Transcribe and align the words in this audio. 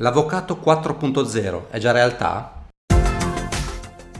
L'Avvocato 0.00 0.60
4.0 0.62 1.70
è 1.70 1.78
già 1.78 1.90
realtà? 1.90 2.66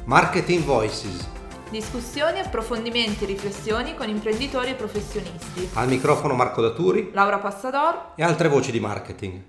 Marketing 0.05 0.65
Voices. 0.65 1.29
Discussioni, 1.69 2.39
approfondimenti, 2.39 3.27
riflessioni 3.27 3.95
con 3.95 4.09
imprenditori 4.09 4.71
e 4.71 4.75
professionisti. 4.75 5.69
Al 5.75 5.89
microfono 5.89 6.33
Marco 6.33 6.63
Daturi. 6.63 7.11
Laura 7.13 7.41
Passador. 7.41 8.13
E 8.15 8.23
altre 8.23 8.49
voci 8.49 8.71
di 8.71 8.81
marketing. 8.81 9.43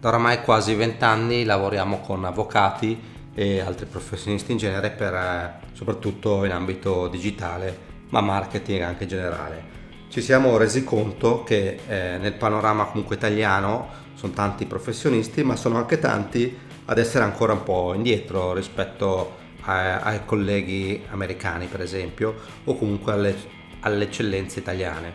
Da 0.00 0.08
oramai 0.08 0.42
quasi 0.42 0.74
vent'anni 0.74 1.44
lavoriamo 1.44 2.00
con 2.00 2.24
avvocati 2.24 3.00
e 3.32 3.60
altri 3.60 3.86
professionisti 3.86 4.50
in 4.50 4.58
genere 4.58 4.90
per 4.90 5.14
eh, 5.14 5.54
soprattutto 5.72 6.44
in 6.44 6.50
ambito 6.50 7.06
digitale, 7.06 7.78
ma 8.08 8.20
marketing 8.20 8.82
anche 8.82 9.04
in 9.04 9.08
generale. 9.08 9.79
Ci 10.10 10.22
siamo 10.22 10.56
resi 10.56 10.82
conto 10.82 11.44
che 11.44 11.78
eh, 11.86 12.18
nel 12.18 12.32
panorama 12.32 12.86
comunque 12.86 13.14
italiano 13.14 13.88
sono 14.14 14.32
tanti 14.32 14.66
professionisti, 14.66 15.44
ma 15.44 15.54
sono 15.54 15.76
anche 15.76 16.00
tanti 16.00 16.58
ad 16.86 16.98
essere 16.98 17.22
ancora 17.22 17.52
un 17.52 17.62
po' 17.62 17.94
indietro 17.94 18.52
rispetto 18.52 19.36
a, 19.60 20.00
ai 20.00 20.24
colleghi 20.24 21.00
americani, 21.10 21.66
per 21.66 21.80
esempio, 21.80 22.34
o 22.64 22.76
comunque 22.76 23.12
alle, 23.12 23.36
alle 23.82 24.06
eccellenze 24.06 24.58
italiane. 24.58 25.12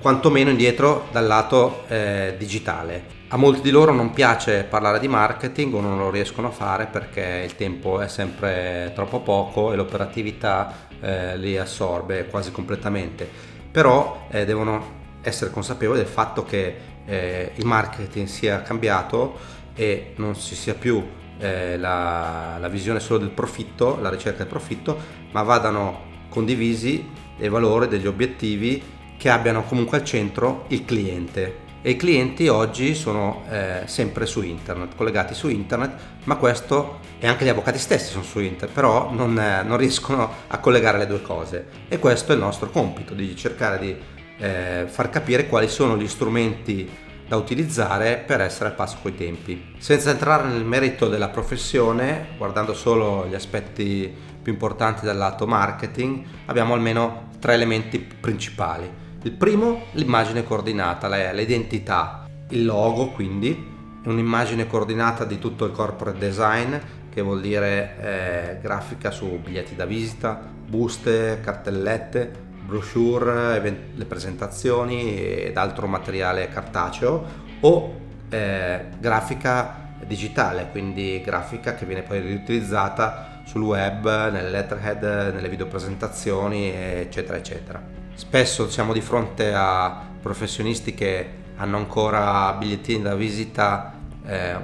Quantomeno 0.00 0.50
indietro 0.50 1.08
dal 1.10 1.26
lato 1.26 1.82
eh, 1.88 2.36
digitale. 2.38 3.16
A 3.30 3.36
molti 3.36 3.60
di 3.60 3.70
loro 3.70 3.92
non 3.92 4.12
piace 4.12 4.62
parlare 4.62 5.00
di 5.00 5.08
marketing 5.08 5.74
o 5.74 5.80
non 5.80 5.98
lo 5.98 6.10
riescono 6.10 6.46
a 6.46 6.52
fare 6.52 6.86
perché 6.86 7.42
il 7.44 7.56
tempo 7.56 8.00
è 8.00 8.06
sempre 8.06 8.92
troppo 8.94 9.18
poco 9.18 9.72
e 9.72 9.76
l'operatività 9.76 10.86
eh, 11.00 11.36
li 11.36 11.58
assorbe 11.58 12.26
quasi 12.26 12.52
completamente. 12.52 13.56
Però 13.70 14.26
eh, 14.30 14.44
devono 14.44 14.96
essere 15.22 15.50
consapevoli 15.50 15.98
del 15.98 16.08
fatto 16.08 16.44
che 16.44 16.76
eh, 17.04 17.52
il 17.54 17.64
marketing 17.64 18.26
sia 18.26 18.62
cambiato 18.62 19.56
e 19.74 20.12
non 20.16 20.34
ci 20.34 20.54
sia 20.54 20.74
più 20.74 21.02
eh, 21.38 21.76
la, 21.76 22.56
la, 22.58 22.68
visione 22.68 23.00
solo 23.00 23.20
del 23.20 23.30
profitto, 23.30 23.98
la 24.00 24.10
ricerca 24.10 24.38
del 24.38 24.48
profitto, 24.48 24.98
ma 25.32 25.42
vadano 25.42 26.06
condivisi 26.28 27.08
dei 27.36 27.48
valori, 27.48 27.88
degli 27.88 28.06
obiettivi 28.06 28.82
che 29.16 29.30
abbiano 29.30 29.64
comunque 29.64 29.98
al 29.98 30.04
centro 30.04 30.64
il 30.68 30.84
cliente. 30.84 31.66
E 31.80 31.90
i 31.90 31.96
clienti 31.96 32.48
oggi 32.48 32.94
sono 32.96 33.44
eh, 33.48 33.82
sempre 33.84 34.26
su 34.26 34.42
internet, 34.42 34.96
collegati 34.96 35.32
su 35.32 35.48
internet, 35.48 35.92
ma 36.24 36.34
questo 36.34 36.98
e 37.20 37.28
anche 37.28 37.44
gli 37.44 37.48
avvocati 37.48 37.78
stessi 37.78 38.10
sono 38.10 38.24
su 38.24 38.40
internet, 38.40 38.74
però 38.74 39.12
non, 39.12 39.38
eh, 39.38 39.62
non 39.62 39.76
riescono 39.76 40.28
a 40.48 40.58
collegare 40.58 40.98
le 40.98 41.06
due 41.06 41.22
cose. 41.22 41.66
E 41.88 41.98
questo 41.98 42.32
è 42.32 42.34
il 42.34 42.40
nostro 42.40 42.70
compito, 42.70 43.14
di 43.14 43.36
cercare 43.36 43.78
di 43.78 43.96
eh, 44.38 44.86
far 44.88 45.08
capire 45.08 45.46
quali 45.46 45.68
sono 45.68 45.96
gli 45.96 46.08
strumenti 46.08 47.06
da 47.28 47.36
utilizzare 47.36 48.24
per 48.26 48.40
essere 48.40 48.70
al 48.70 48.74
passo 48.74 48.96
coi 49.00 49.14
tempi. 49.14 49.74
Senza 49.78 50.10
entrare 50.10 50.48
nel 50.48 50.64
merito 50.64 51.08
della 51.08 51.28
professione, 51.28 52.28
guardando 52.38 52.74
solo 52.74 53.26
gli 53.28 53.34
aspetti 53.34 54.12
più 54.42 54.52
importanti 54.52 55.04
dal 55.04 55.16
lato 55.16 55.46
marketing, 55.46 56.24
abbiamo 56.46 56.74
almeno 56.74 57.28
tre 57.38 57.52
elementi 57.54 57.98
principali. 57.98 59.06
Il 59.22 59.32
primo, 59.32 59.86
l'immagine 59.92 60.44
coordinata, 60.44 61.08
l'identità, 61.32 62.28
il 62.50 62.64
logo 62.64 63.08
quindi, 63.08 63.76
un'immagine 64.04 64.68
coordinata 64.68 65.24
di 65.24 65.40
tutto 65.40 65.64
il 65.64 65.72
corporate 65.72 66.18
design, 66.18 66.76
che 67.12 67.20
vuol 67.20 67.40
dire 67.40 67.96
eh, 68.00 68.58
grafica 68.60 69.10
su 69.10 69.26
biglietti 69.42 69.74
da 69.74 69.86
visita, 69.86 70.40
buste, 70.66 71.40
cartellette, 71.42 72.30
brochure, 72.64 73.60
le 73.92 74.04
presentazioni 74.04 75.18
ed 75.18 75.56
altro 75.56 75.88
materiale 75.88 76.48
cartaceo 76.48 77.24
o 77.60 78.00
eh, 78.28 78.84
grafica 79.00 79.94
digitale, 80.06 80.68
quindi 80.70 81.20
grafica 81.24 81.74
che 81.74 81.86
viene 81.86 82.02
poi 82.02 82.20
riutilizzata 82.20 83.40
sul 83.44 83.62
web, 83.62 84.04
nelle 84.30 84.50
letterhead, 84.50 85.32
nelle 85.34 85.48
videopresentazioni, 85.48 86.70
eccetera, 86.70 87.36
eccetera. 87.36 87.97
Spesso 88.18 88.68
siamo 88.68 88.92
di 88.92 89.00
fronte 89.00 89.52
a 89.54 90.08
professionisti 90.20 90.92
che 90.92 91.30
hanno 91.54 91.76
ancora 91.76 92.52
bigliettini 92.54 93.00
da 93.00 93.14
visita 93.14 93.94
eh, 94.26 94.56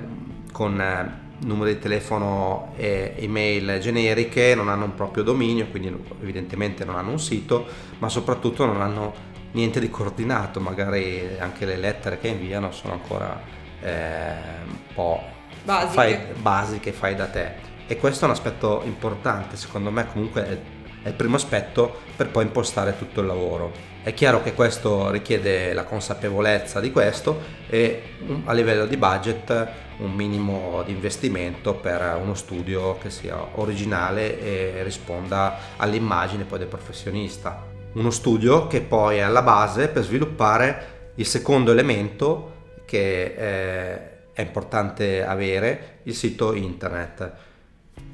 con 0.50 0.80
eh, 0.80 1.36
numeri 1.44 1.74
di 1.74 1.78
telefono 1.78 2.72
e 2.74 3.14
email 3.16 3.78
generiche, 3.78 4.56
non 4.56 4.68
hanno 4.68 4.86
un 4.86 4.96
proprio 4.96 5.22
dominio, 5.22 5.68
quindi 5.68 5.96
evidentemente 6.20 6.84
non 6.84 6.96
hanno 6.96 7.12
un 7.12 7.20
sito, 7.20 7.64
ma 8.00 8.08
soprattutto 8.08 8.66
non 8.66 8.82
hanno 8.82 9.14
niente 9.52 9.78
di 9.78 9.88
coordinato, 9.88 10.58
magari 10.58 11.38
anche 11.38 11.64
le 11.64 11.76
lettere 11.76 12.18
che 12.18 12.26
inviano 12.26 12.72
sono 12.72 12.94
ancora 12.94 13.40
eh, 13.80 14.32
un 14.66 14.94
po' 14.94 15.22
basiche. 15.62 15.94
Fai, 15.94 16.18
basiche, 16.42 16.92
fai 16.92 17.14
da 17.14 17.28
te. 17.28 17.52
E 17.86 17.96
questo 17.98 18.24
è 18.24 18.26
un 18.26 18.34
aspetto 18.34 18.82
importante, 18.84 19.56
secondo 19.56 19.92
me 19.92 20.08
comunque 20.08 20.73
è 21.04 21.08
il 21.08 21.14
primo 21.14 21.36
aspetto 21.36 22.00
per 22.16 22.30
poi 22.30 22.44
impostare 22.44 22.96
tutto 22.96 23.20
il 23.20 23.26
lavoro. 23.26 23.92
È 24.02 24.14
chiaro 24.14 24.42
che 24.42 24.54
questo 24.54 25.10
richiede 25.10 25.74
la 25.74 25.84
consapevolezza 25.84 26.80
di 26.80 26.90
questo 26.90 27.40
e 27.68 28.02
a 28.44 28.52
livello 28.54 28.86
di 28.86 28.96
budget 28.96 29.68
un 29.98 30.12
minimo 30.12 30.82
di 30.84 30.92
investimento 30.92 31.74
per 31.74 32.18
uno 32.20 32.34
studio 32.34 32.96
che 32.98 33.10
sia 33.10 33.36
originale 33.60 34.40
e 34.40 34.82
risponda 34.82 35.58
all'immagine 35.76 36.44
poi 36.44 36.58
del 36.58 36.68
professionista. 36.68 37.64
Uno 37.92 38.10
studio 38.10 38.66
che 38.66 38.80
poi 38.80 39.18
è 39.18 39.20
alla 39.20 39.42
base 39.42 39.88
per 39.88 40.02
sviluppare 40.04 41.12
il 41.16 41.26
secondo 41.26 41.70
elemento 41.70 42.52
che 42.86 43.34
è 43.34 44.40
importante 44.40 45.24
avere, 45.24 45.98
il 46.04 46.14
sito 46.14 46.54
internet 46.54 47.32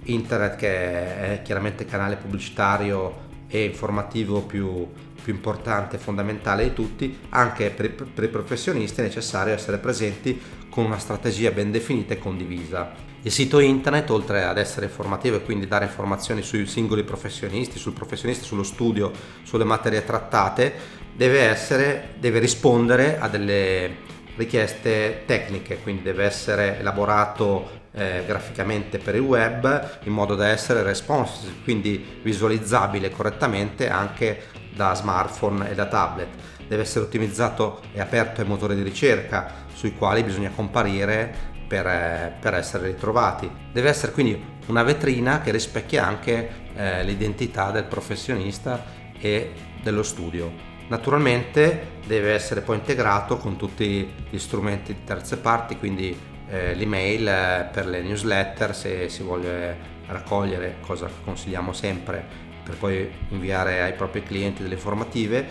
internet 0.05 0.57
che 0.57 0.69
è 0.69 1.41
chiaramente 1.43 1.83
il 1.85 1.89
canale 1.89 2.17
pubblicitario 2.17 3.29
e 3.49 3.65
informativo 3.65 4.43
più, 4.43 4.87
più 5.23 5.35
importante 5.35 5.97
e 5.97 5.99
fondamentale 5.99 6.65
di 6.65 6.73
tutti, 6.73 7.19
anche 7.31 7.71
per, 7.71 7.93
per 7.93 8.25
i 8.25 8.29
professionisti 8.29 9.01
è 9.01 9.05
necessario 9.05 9.53
essere 9.53 9.79
presenti 9.79 10.41
con 10.69 10.85
una 10.85 10.99
strategia 10.99 11.51
ben 11.51 11.71
definita 11.71 12.15
e 12.15 12.19
condivisa. 12.19 13.09
Il 13.23 13.33
sito 13.33 13.59
internet, 13.59 14.09
oltre 14.11 14.45
ad 14.45 14.57
essere 14.57 14.87
informativo 14.87 15.37
e 15.37 15.43
quindi 15.43 15.67
dare 15.67 15.85
informazioni 15.85 16.41
sui 16.41 16.67
singoli 16.67 17.05
professionisti, 17.05 17.79
sul 17.79 17.93
professionista, 17.93 18.45
sullo 18.45 18.63
studio, 18.63 19.13
sulle 19.43 19.65
materie 19.65 20.05
trattate, 20.05 20.73
deve, 21.15 21.41
essere, 21.41 22.15
deve 22.19 22.39
rispondere 22.39 23.19
a 23.19 23.29
delle 23.29 24.09
richieste 24.37 25.25
tecniche, 25.27 25.81
quindi 25.83 26.03
deve 26.03 26.25
essere 26.25 26.79
elaborato 26.79 27.80
eh, 27.93 28.25
graficamente 28.27 28.99
per 28.99 29.15
il 29.15 29.21
web 29.21 29.99
in 30.05 30.13
modo 30.13 30.35
da 30.35 30.49
essere 30.49 30.83
responsive, 30.83 31.53
quindi 31.65 32.21
visualizzabile 32.23 33.11
correttamente 33.11 33.89
anche 33.89 34.45
da 34.75 34.95
smartphone 34.95 35.71
e 35.71 35.75
da 35.75 35.87
tablet. 35.87 36.29
Deve 36.67 36.83
essere 36.83 37.05
ottimizzato 37.05 37.81
e 37.93 38.01
aperto 38.01 38.41
ai 38.41 38.47
motori 38.47 38.77
di 38.77 38.83
ricerca 38.83 39.67
sui 39.75 39.95
quali 39.95 40.23
bisogna 40.23 40.53
comparire 40.55 41.49
per, 41.67 41.87
eh, 41.87 42.37
per 42.41 42.55
essere 42.55 42.89
ritrovati. 42.89 43.51
Deve 43.73 43.89
essere 43.89 44.13
quindi 44.13 44.41
una 44.67 44.83
vetrina 44.83 45.41
che 45.41 45.51
rispecchia 45.51 46.07
anche 46.07 46.69
eh, 46.75 47.03
l'identità 47.05 47.71
del 47.71 47.85
professionista 47.85 48.85
e 49.19 49.53
dello 49.83 50.03
studio. 50.03 50.69
Naturalmente 50.89 51.99
deve 52.07 52.33
essere 52.33 52.63
poi 52.63 52.77
integrato 52.77 53.37
con 53.37 53.57
tutti 53.57 54.13
gli 54.29 54.39
strumenti 54.39 54.93
di 54.93 55.05
terze 55.05 55.37
parti, 55.37 55.79
quindi 55.79 56.19
eh, 56.51 56.75
l'email 56.75 57.29
eh, 57.29 57.69
per 57.73 57.87
le 57.87 58.03
newsletter 58.03 58.75
se 58.75 59.09
si 59.09 59.23
vuole 59.23 59.99
raccogliere, 60.07 60.77
cosa 60.81 61.07
che 61.07 61.23
consigliamo 61.25 61.73
sempre 61.73 62.49
per 62.63 62.77
poi 62.77 63.11
inviare 63.31 63.83
ai 63.83 63.95
propri 63.95 64.23
clienti 64.23 64.63
delle 64.63 64.75
informative 64.75 65.47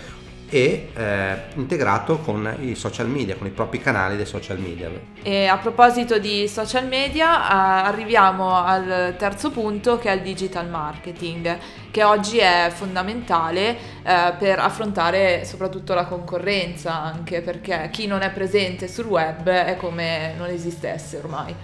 e 0.49 0.89
eh, 0.93 1.35
integrato 1.55 2.19
con 2.19 2.57
i 2.59 2.75
social 2.75 3.07
media, 3.07 3.35
con 3.35 3.47
i 3.47 3.51
propri 3.51 3.79
canali 3.79 4.15
dei 4.15 4.25
social 4.25 4.59
media. 4.59 4.89
E 5.21 5.45
a 5.45 5.57
proposito 5.57 6.17
di 6.17 6.47
social 6.47 6.87
media, 6.87 7.27
eh, 7.27 7.87
arriviamo 7.87 8.55
al 8.55 9.15
terzo 9.17 9.51
punto 9.51 9.97
che 9.97 10.09
è 10.09 10.15
il 10.15 10.21
digital 10.21 10.67
marketing, 10.67 11.57
che 11.91 12.03
oggi 12.03 12.37
è 12.39 12.71
fondamentale 12.73 13.77
eh, 14.03 14.33
per 14.37 14.59
affrontare 14.59 15.45
soprattutto 15.45 15.93
la 15.93 16.05
concorrenza, 16.05 17.01
anche 17.01 17.41
perché 17.41 17.89
chi 17.91 18.07
non 18.07 18.21
è 18.21 18.31
presente 18.31 18.87
sul 18.87 19.05
web 19.05 19.47
è 19.47 19.75
come 19.77 20.33
non 20.37 20.49
esistesse 20.49 21.17
ormai. 21.17 21.55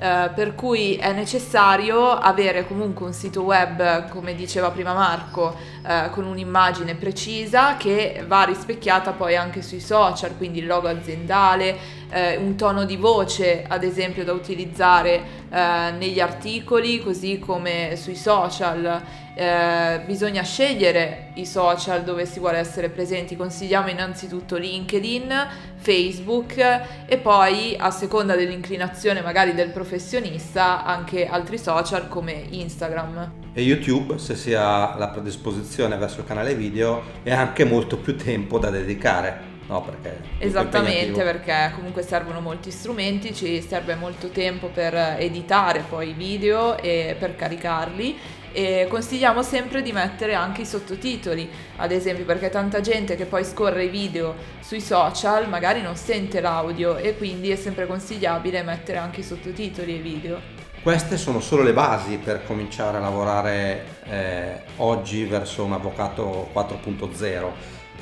Uh, 0.00 0.32
per 0.32 0.54
cui 0.54 0.94
è 0.96 1.12
necessario 1.12 2.08
avere 2.08 2.66
comunque 2.66 3.04
un 3.04 3.12
sito 3.12 3.42
web, 3.42 4.08
come 4.08 4.34
diceva 4.34 4.70
prima 4.70 4.94
Marco, 4.94 5.54
uh, 5.82 6.08
con 6.08 6.24
un'immagine 6.24 6.94
precisa 6.94 7.76
che 7.76 8.24
va 8.26 8.44
rispecchiata 8.44 9.12
poi 9.12 9.36
anche 9.36 9.60
sui 9.60 9.78
social, 9.78 10.38
quindi 10.38 10.60
il 10.60 10.66
logo 10.66 10.88
aziendale, 10.88 11.76
eh, 12.10 12.36
un 12.36 12.56
tono 12.56 12.84
di 12.84 12.96
voce, 12.96 13.64
ad 13.66 13.84
esempio, 13.84 14.24
da 14.24 14.32
utilizzare 14.32 15.22
eh, 15.50 15.92
negli 15.96 16.20
articoli, 16.20 17.02
così 17.02 17.38
come 17.38 17.96
sui 17.96 18.16
social. 18.16 19.28
Eh, 19.40 20.02
bisogna 20.04 20.42
scegliere 20.42 21.30
i 21.36 21.46
social 21.46 22.04
dove 22.04 22.26
si 22.26 22.38
vuole 22.40 22.58
essere 22.58 22.90
presenti. 22.90 23.36
Consigliamo 23.36 23.88
innanzitutto 23.88 24.56
LinkedIn, 24.56 25.32
Facebook 25.76 26.58
e 27.06 27.16
poi 27.16 27.74
a 27.78 27.90
seconda 27.90 28.36
dell'inclinazione 28.36 29.22
magari 29.22 29.54
del 29.54 29.70
professionista 29.70 30.84
anche 30.84 31.26
altri 31.26 31.56
social 31.56 32.06
come 32.08 32.32
Instagram. 32.50 33.32
E 33.54 33.62
YouTube, 33.62 34.18
se 34.18 34.34
si 34.34 34.52
ha 34.52 34.94
la 34.98 35.08
predisposizione 35.08 35.96
verso 35.96 36.20
il 36.20 36.26
canale 36.26 36.54
video, 36.54 37.02
è 37.22 37.32
anche 37.32 37.64
molto 37.64 37.96
più 37.96 38.18
tempo 38.18 38.58
da 38.58 38.68
dedicare. 38.68 39.48
No, 39.68 39.82
perché 39.82 40.18
Esattamente, 40.38 41.22
perché 41.22 41.70
comunque 41.76 42.02
servono 42.02 42.40
molti 42.40 42.72
strumenti, 42.72 43.32
ci 43.32 43.62
serve 43.62 43.94
molto 43.94 44.28
tempo 44.28 44.66
per 44.66 44.94
editare 45.18 45.84
poi 45.88 46.10
i 46.10 46.12
video 46.12 46.76
e 46.76 47.14
per 47.18 47.36
caricarli 47.36 48.18
e 48.52 48.86
consigliamo 48.88 49.42
sempre 49.42 49.82
di 49.82 49.92
mettere 49.92 50.34
anche 50.34 50.62
i 50.62 50.66
sottotitoli, 50.66 51.48
ad 51.76 51.92
esempio 51.92 52.24
perché 52.24 52.50
tanta 52.50 52.80
gente 52.80 53.16
che 53.16 53.26
poi 53.26 53.44
scorre 53.44 53.84
i 53.84 53.88
video 53.88 54.34
sui 54.60 54.80
social 54.80 55.48
magari 55.48 55.82
non 55.82 55.96
sente 55.96 56.40
l'audio 56.40 56.96
e 56.96 57.16
quindi 57.16 57.50
è 57.50 57.56
sempre 57.56 57.86
consigliabile 57.86 58.62
mettere 58.62 58.98
anche 58.98 59.20
i 59.20 59.24
sottotitoli 59.24 59.92
ai 59.92 60.00
video. 60.00 60.40
Queste 60.82 61.18
sono 61.18 61.40
solo 61.40 61.62
le 61.62 61.74
basi 61.74 62.16
per 62.16 62.44
cominciare 62.44 62.96
a 62.96 63.00
lavorare 63.00 63.84
eh, 64.04 64.60
oggi 64.76 65.24
verso 65.24 65.62
un 65.62 65.74
avvocato 65.74 66.48
4.0, 66.54 67.50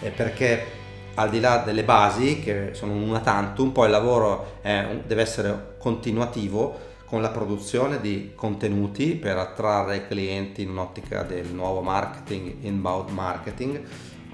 eh, 0.00 0.10
perché 0.10 0.66
al 1.14 1.30
di 1.30 1.40
là 1.40 1.62
delle 1.64 1.82
basi, 1.82 2.38
che 2.38 2.70
sono 2.74 2.92
una 2.92 3.18
tantum, 3.18 3.70
poi 3.70 3.86
il 3.86 3.90
lavoro 3.90 4.58
è, 4.60 5.00
deve 5.04 5.22
essere 5.22 5.74
continuativo 5.76 6.87
con 7.08 7.22
la 7.22 7.30
produzione 7.30 8.02
di 8.02 8.32
contenuti 8.34 9.14
per 9.14 9.38
attrarre 9.38 10.06
clienti 10.06 10.60
in 10.60 10.68
un'ottica 10.68 11.22
del 11.22 11.46
nuovo 11.46 11.80
marketing, 11.80 12.56
inbound 12.60 13.08
marketing 13.10 13.80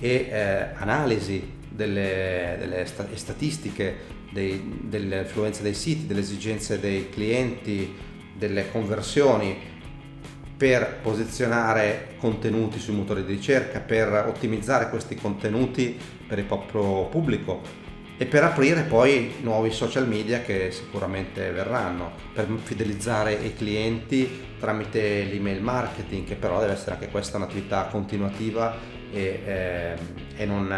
e 0.00 0.28
eh, 0.28 0.70
analisi 0.74 1.52
delle, 1.68 2.56
delle 2.58 2.84
statistiche, 3.14 3.96
dei, 4.32 4.80
delle 4.82 5.24
dei 5.60 5.74
siti, 5.74 6.06
delle 6.06 6.20
esigenze 6.20 6.80
dei 6.80 7.08
clienti, 7.10 7.94
delle 8.36 8.68
conversioni 8.72 9.56
per 10.56 10.98
posizionare 11.00 12.16
contenuti 12.18 12.80
sui 12.80 12.94
motori 12.94 13.24
di 13.24 13.34
ricerca, 13.34 13.78
per 13.78 14.26
ottimizzare 14.26 14.90
questi 14.90 15.14
contenuti 15.14 15.96
per 16.26 16.38
il 16.40 16.44
proprio 16.44 17.06
pubblico 17.06 17.83
e 18.16 18.26
per 18.26 18.44
aprire 18.44 18.82
poi 18.82 19.34
nuovi 19.40 19.70
social 19.72 20.06
media 20.06 20.40
che 20.40 20.70
sicuramente 20.70 21.50
verranno, 21.50 22.12
per 22.32 22.46
fidelizzare 22.62 23.32
i 23.32 23.54
clienti 23.54 24.52
tramite 24.60 25.24
l'email 25.24 25.60
marketing, 25.60 26.26
che 26.26 26.36
però 26.36 26.60
deve 26.60 26.74
essere 26.74 26.92
anche 26.92 27.08
questa 27.08 27.36
un'attività 27.38 27.86
continuativa 27.90 28.76
e, 29.12 29.42
eh, 29.44 29.96
e 30.36 30.46
non 30.46 30.72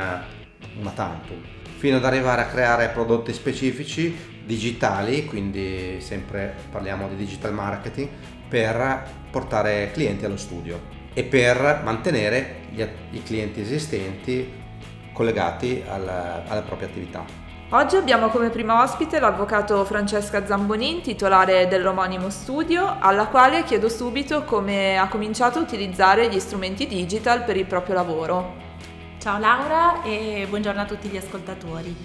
una 0.79 0.91
tantum, 0.91 1.41
fino 1.77 1.97
ad 1.97 2.05
arrivare 2.05 2.43
a 2.43 2.47
creare 2.47 2.89
prodotti 2.89 3.33
specifici 3.33 4.35
digitali, 4.45 5.27
quindi 5.27 5.97
sempre 6.01 6.55
parliamo 6.71 7.09
di 7.09 7.17
digital 7.17 7.53
marketing, 7.53 8.09
per 8.49 9.11
portare 9.31 9.91
clienti 9.93 10.25
allo 10.25 10.37
studio 10.37 10.95
e 11.13 11.25
per 11.25 11.81
mantenere 11.83 12.61
gli, 12.71 12.83
i 13.11 13.23
clienti 13.23 13.61
esistenti 13.61 14.65
collegati 15.17 15.83
alla, 15.89 16.43
alla 16.47 16.61
propria 16.61 16.89
attività. 16.89 17.25
Oggi 17.71 17.97
abbiamo 17.97 18.29
come 18.29 18.51
prima 18.51 18.83
ospite 18.83 19.19
l'avvocato 19.19 19.85
Francesca 19.85 20.47
Zambonin, 20.47 21.01
titolare 21.01 21.67
dell'omonimo 21.67 22.31
studio, 22.31 22.97
alla 23.01 23.27
quale 23.27 23.65
chiedo 23.65 23.89
subito 23.89 24.45
come 24.45 24.97
ha 24.97 25.09
cominciato 25.09 25.59
a 25.59 25.63
utilizzare 25.63 26.29
gli 26.29 26.39
strumenti 26.39 26.87
digital 26.87 27.43
per 27.43 27.57
il 27.57 27.65
proprio 27.65 27.95
lavoro. 27.97 28.55
Ciao 29.19 29.41
Laura 29.41 30.03
e 30.05 30.47
buongiorno 30.49 30.83
a 30.83 30.85
tutti 30.85 31.09
gli 31.09 31.17
ascoltatori. 31.17 31.97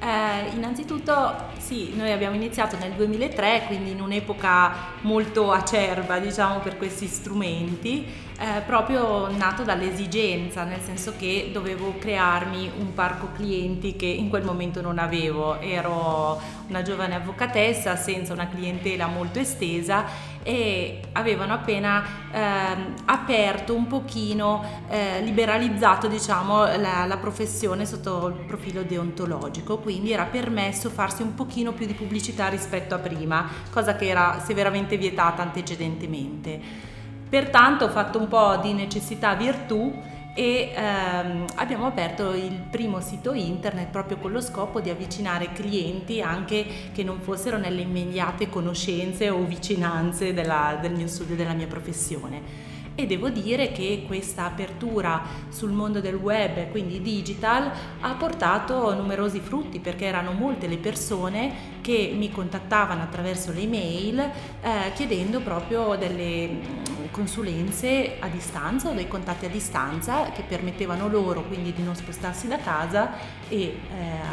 Eh, 0.00 0.54
innanzitutto 0.54 1.34
sì, 1.58 1.94
noi 1.96 2.12
abbiamo 2.12 2.34
iniziato 2.34 2.76
nel 2.78 2.92
2003, 2.92 3.64
quindi 3.66 3.90
in 3.90 4.00
un'epoca 4.00 4.72
molto 5.02 5.50
acerba 5.50 6.18
diciamo 6.18 6.60
per 6.60 6.78
questi 6.78 7.06
strumenti 7.06 8.23
eh, 8.38 8.62
proprio 8.66 9.30
nato 9.30 9.62
dall'esigenza, 9.62 10.64
nel 10.64 10.80
senso 10.80 11.14
che 11.16 11.50
dovevo 11.52 11.94
crearmi 11.98 12.70
un 12.78 12.92
parco 12.92 13.30
clienti 13.32 13.94
che 13.94 14.06
in 14.06 14.28
quel 14.28 14.42
momento 14.42 14.80
non 14.80 14.98
avevo. 14.98 15.60
Ero 15.60 16.40
una 16.68 16.82
giovane 16.82 17.14
avvocatessa 17.14 17.94
senza 17.96 18.32
una 18.32 18.48
clientela 18.48 19.06
molto 19.06 19.38
estesa 19.38 20.32
e 20.42 21.00
avevano 21.12 21.54
appena 21.54 22.04
eh, 22.30 22.40
aperto 23.06 23.74
un 23.74 23.86
pochino, 23.86 24.82
eh, 24.88 25.22
liberalizzato 25.22 26.06
diciamo 26.06 26.64
la, 26.76 27.06
la, 27.06 27.16
professione 27.16 27.86
sotto 27.86 28.26
il 28.28 28.44
profilo 28.44 28.82
deontologico, 28.82 29.78
quindi 29.78 30.12
era 30.12 30.24
permesso 30.24 30.90
farsi 30.90 31.22
un 31.22 31.34
pochino 31.34 31.72
più 31.72 31.86
di 31.86 31.94
pubblicità 31.94 32.48
rispetto 32.48 32.94
a 32.94 32.98
prima, 32.98 33.48
cosa 33.70 33.96
che 33.96 34.08
era 34.08 34.42
severamente 34.44 34.96
vietata 34.96 35.40
antecedentemente. 35.40 36.92
Pertanto 37.34 37.86
ho 37.86 37.88
fatto 37.88 38.20
un 38.20 38.28
po' 38.28 38.60
di 38.62 38.72
necessità 38.74 39.34
virtù 39.34 39.92
e 40.34 40.70
ehm, 40.72 41.46
abbiamo 41.56 41.84
aperto 41.84 42.32
il 42.32 42.52
primo 42.70 43.00
sito 43.00 43.32
internet 43.32 43.88
proprio 43.88 44.18
con 44.18 44.30
lo 44.30 44.40
scopo 44.40 44.78
di 44.78 44.88
avvicinare 44.88 45.50
clienti 45.52 46.22
anche 46.22 46.64
che 46.92 47.02
non 47.02 47.18
fossero 47.18 47.58
nelle 47.58 47.80
immediate 47.80 48.48
conoscenze 48.48 49.30
o 49.30 49.42
vicinanze 49.42 50.32
della, 50.32 50.78
del 50.80 50.92
mio 50.92 51.08
studio 51.08 51.34
e 51.34 51.36
della 51.36 51.54
mia 51.54 51.66
professione. 51.66 52.40
E 52.94 53.06
devo 53.06 53.28
dire 53.30 53.72
che 53.72 54.04
questa 54.06 54.44
apertura 54.44 55.20
sul 55.48 55.72
mondo 55.72 56.00
del 56.00 56.14
web, 56.14 56.70
quindi 56.70 57.02
digital, 57.02 57.68
ha 57.98 58.14
portato 58.14 58.94
numerosi 58.94 59.40
frutti 59.40 59.80
perché 59.80 60.04
erano 60.04 60.30
molte 60.30 60.68
le 60.68 60.78
persone 60.78 61.73
che 61.84 62.14
mi 62.16 62.30
contattavano 62.30 63.02
attraverso 63.02 63.52
le 63.52 63.60
email 63.60 64.18
eh, 64.18 64.92
chiedendo 64.94 65.40
proprio 65.40 65.96
delle 65.96 66.48
mm, 66.48 67.04
consulenze 67.10 68.16
a 68.20 68.28
distanza 68.28 68.88
o 68.88 68.94
dei 68.94 69.06
contatti 69.06 69.44
a 69.44 69.50
distanza 69.50 70.30
che 70.30 70.42
permettevano 70.48 71.08
loro 71.08 71.42
quindi 71.42 71.74
di 71.74 71.82
non 71.82 71.94
spostarsi 71.94 72.48
da 72.48 72.56
casa 72.56 73.10
e 73.50 73.60
eh, 73.60 73.76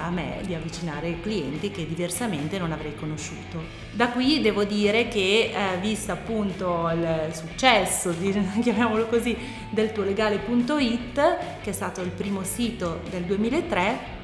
a 0.01 0.09
me 0.09 0.39
di 0.45 0.55
avvicinare 0.55 1.19
clienti 1.19 1.71
che 1.71 1.85
diversamente 1.85 2.57
non 2.57 2.71
avrei 2.71 2.95
conosciuto. 2.95 3.61
Da 3.91 4.07
qui 4.07 4.39
devo 4.39 4.63
dire 4.63 5.09
che 5.09 5.51
eh, 5.53 5.77
visto 5.81 6.13
appunto 6.13 6.89
il 6.93 7.31
successo 7.33 8.15
chiamiamolo 8.61 9.07
così, 9.07 9.35
del 9.69 9.91
tuolegale.it, 9.91 11.37
che 11.61 11.69
è 11.69 11.73
stato 11.73 12.01
il 12.01 12.11
primo 12.11 12.43
sito 12.43 13.01
del 13.09 13.23
2003, 13.23 14.19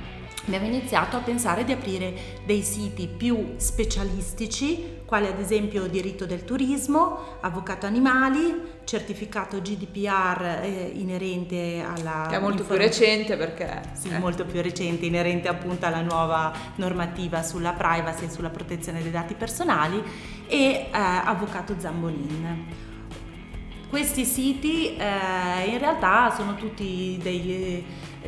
abbiamo 0.48 0.66
iniziato 0.66 1.18
a 1.18 1.20
pensare 1.20 1.66
di 1.66 1.74
aprire 1.74 2.14
dei 2.46 2.62
siti 2.62 3.08
più 3.08 3.56
specialistici, 3.58 5.02
quali 5.06 5.28
ad 5.28 5.40
esempio 5.40 5.88
diritto 5.88 6.26
del 6.26 6.46
turismo, 6.46 7.38
avvocato 7.42 7.86
animali, 7.86 8.76
certificato 8.86 9.62
GDPR 9.62 10.62
eh, 10.64 10.92
inerente 10.96 11.86
alla... 11.86 12.28
Che 12.30 12.38
è 12.38 12.40
molto 12.40 12.64
più 12.64 12.78
recente 12.78 13.36
perché... 13.36 13.82
Sì, 13.94 14.08
eh. 14.08 14.20
molto 14.20 14.46
più 14.46 14.62
recente, 14.62 15.06
inerente 15.06 15.50
appunto 15.50 15.86
alla 15.86 16.02
nuova 16.02 16.54
normativa 16.76 17.44
sulla 17.44 17.74
privacy 17.74 18.26
e 18.26 18.30
sulla 18.30 18.50
protezione 18.50 19.02
dei 19.02 19.12
dati 19.12 19.34
personali 19.34 20.02
e 20.48 20.58
eh, 20.58 20.90
avvocato 20.92 21.76
Zambonin. 21.78 22.86
Questi 23.90 24.26
siti 24.26 24.96
eh, 24.96 25.70
in 25.70 25.78
realtà 25.78 26.34
sono 26.36 26.56
tutti 26.56 27.18
dei, 27.22 27.86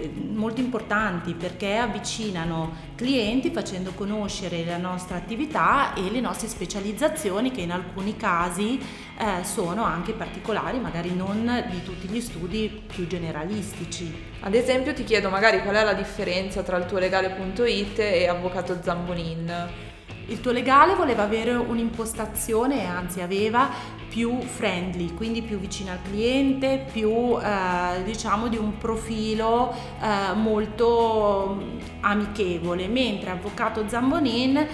molto 0.07 0.61
importanti 0.61 1.33
perché 1.33 1.77
avvicinano 1.77 2.87
clienti 2.95 3.51
facendo 3.51 3.91
conoscere 3.93 4.63
la 4.65 4.77
nostra 4.77 5.17
attività 5.17 5.93
e 5.93 6.09
le 6.09 6.19
nostre 6.19 6.47
specializzazioni 6.47 7.51
che 7.51 7.61
in 7.61 7.71
alcuni 7.71 8.15
casi 8.15 8.79
eh, 8.79 9.43
sono 9.43 9.83
anche 9.83 10.13
particolari, 10.13 10.79
magari 10.79 11.13
non 11.15 11.65
di 11.69 11.83
tutti 11.83 12.07
gli 12.07 12.21
studi 12.21 12.83
più 12.87 13.07
generalistici. 13.07 14.27
Ad 14.41 14.53
esempio 14.53 14.93
ti 14.93 15.03
chiedo 15.03 15.29
magari 15.29 15.61
qual 15.61 15.75
è 15.75 15.83
la 15.83 15.93
differenza 15.93 16.63
tra 16.63 16.77
il 16.77 16.85
tuo 16.85 16.97
legale.it 16.97 17.99
e 17.99 18.27
Avvocato 18.27 18.79
Zambonin. 18.81 19.87
Il 20.27 20.41
tuo 20.41 20.51
legale 20.51 20.93
voleva 20.93 21.23
avere 21.23 21.53
un'impostazione, 21.53 22.85
anzi 22.85 23.21
aveva 23.21 23.97
più 24.09 24.41
friendly, 24.41 25.13
quindi 25.13 25.41
più 25.41 25.59
vicina 25.59 25.93
al 25.93 26.01
cliente, 26.01 26.85
più 26.91 27.37
eh, 27.39 28.03
diciamo 28.03 28.47
di 28.47 28.57
un 28.57 28.77
profilo 28.77 29.73
eh, 30.01 30.33
molto 30.33 31.57
amichevole, 32.01 32.87
mentre 32.87 33.29
Avvocato 33.29 33.87
Zambonin 33.87 34.57
eh, 34.57 34.67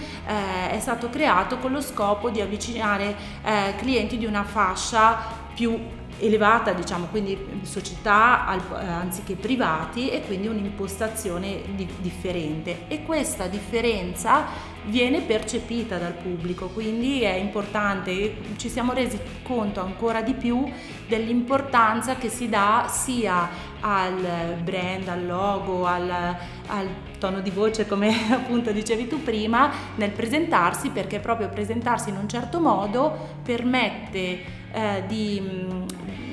è 0.70 0.80
stato 0.80 1.10
creato 1.10 1.58
con 1.58 1.72
lo 1.72 1.82
scopo 1.82 2.30
di 2.30 2.42
avvicinare 2.42 3.16
eh, 3.44 3.76
clienti 3.78 4.18
di 4.18 4.26
una 4.26 4.44
fascia 4.44 5.44
più 5.54 5.78
elevata, 6.20 6.72
diciamo, 6.72 7.08
quindi 7.08 7.38
società 7.64 8.48
eh, 8.54 8.86
anziché 8.86 9.36
privati 9.36 10.10
e 10.10 10.22
quindi 10.26 10.48
un'impostazione 10.48 11.62
di, 11.76 11.88
differente. 11.98 12.88
E 12.88 13.04
questa 13.04 13.48
differenza 13.48 14.74
viene 14.88 15.22
percepita 15.22 15.98
dal 15.98 16.14
pubblico, 16.14 16.68
quindi 16.68 17.22
è 17.22 17.34
importante, 17.34 18.36
ci 18.58 18.70
siamo 18.70 18.94
resi 18.94 19.20
conto 19.44 19.82
ancora 19.82 20.22
di 20.22 20.34
più 20.34 20.64
dell'importanza 21.08 22.16
che 22.16 22.30
si 22.30 22.50
dà 22.50 22.88
sia 22.90 23.50
al 23.80 24.56
brand, 24.64 25.08
al 25.08 25.26
logo, 25.26 25.86
al, 25.86 26.10
al 26.10 26.88
tono 27.20 27.42
di 27.42 27.50
voce 27.50 27.88
come 27.88 28.14
appunto 28.32 28.72
dicevi 28.72 29.08
tu 29.08 29.22
prima 29.22 29.72
nel 29.96 30.12
presentarsi 30.12 30.90
perché 30.90 31.20
proprio 31.20 31.50
presentarsi 31.50 32.10
in 32.10 32.18
un 32.18 32.28
certo 32.28 32.60
modo 32.60 33.38
permette 33.44 34.40
eh, 34.72 35.04
di, 35.08 35.42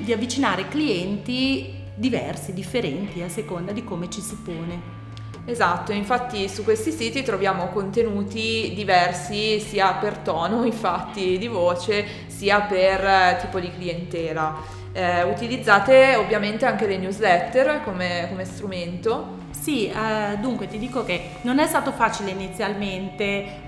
di 0.01 0.11
avvicinare 0.11 0.67
clienti 0.67 1.81
diversi, 1.95 2.53
differenti 2.53 3.21
a 3.21 3.29
seconda 3.29 3.71
di 3.71 3.83
come 3.83 4.09
ci 4.09 4.21
si 4.21 4.35
pone. 4.43 5.02
Esatto, 5.45 5.91
infatti 5.91 6.47
su 6.47 6.63
questi 6.63 6.91
siti 6.91 7.21
troviamo 7.21 7.67
contenuti 7.67 8.71
diversi 8.73 9.59
sia 9.59 9.91
per 9.93 10.19
tono, 10.19 10.63
infatti, 10.65 11.37
di 11.37 11.47
voce, 11.47 12.05
sia 12.27 12.61
per 12.61 13.03
eh, 13.03 13.37
tipo 13.41 13.59
di 13.59 13.69
clientela. 13.69 14.81
Eh, 14.95 15.23
utilizzate 15.23 16.15
ovviamente 16.15 16.65
anche 16.65 16.85
le 16.85 16.97
newsletter 16.97 17.81
come, 17.83 18.27
come 18.29 18.45
strumento. 18.45 19.41
Sì, 19.49 19.87
eh, 19.87 20.37
dunque 20.39 20.67
ti 20.67 20.77
dico 20.77 21.03
che 21.03 21.37
non 21.41 21.59
è 21.59 21.67
stato 21.67 21.91
facile 21.91 22.31
inizialmente 22.31 23.23
eh, 23.23 23.59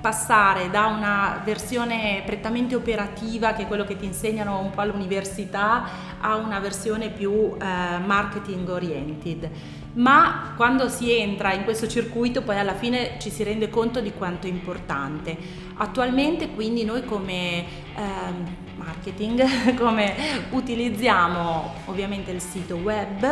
passare 0.00 0.70
da 0.70 0.86
una 0.86 1.42
versione 1.44 2.22
prettamente 2.24 2.74
operativa, 2.74 3.52
che 3.52 3.62
è 3.62 3.66
quello 3.66 3.84
che 3.84 3.96
ti 3.96 4.04
insegnano 4.06 4.60
un 4.60 4.70
po' 4.70 4.80
all'università, 4.80 5.84
a 6.20 6.36
una 6.36 6.58
versione 6.58 7.10
più 7.10 7.54
eh, 7.60 7.98
marketing 7.98 8.68
oriented. 8.68 9.50
Ma 9.96 10.52
quando 10.56 10.88
si 10.88 11.10
entra 11.10 11.52
in 11.54 11.64
questo 11.64 11.88
circuito 11.88 12.42
poi 12.42 12.58
alla 12.58 12.74
fine 12.74 13.16
ci 13.18 13.30
si 13.30 13.42
rende 13.42 13.70
conto 13.70 14.00
di 14.00 14.12
quanto 14.12 14.46
è 14.46 14.50
importante. 14.50 15.36
Attualmente 15.76 16.50
quindi 16.50 16.84
noi 16.84 17.04
come 17.04 17.64
ehm, 17.94 18.56
marketing 18.76 19.74
come 19.76 20.14
utilizziamo 20.50 21.74
ovviamente 21.86 22.30
il 22.30 22.40
sito 22.40 22.76
web 22.76 23.24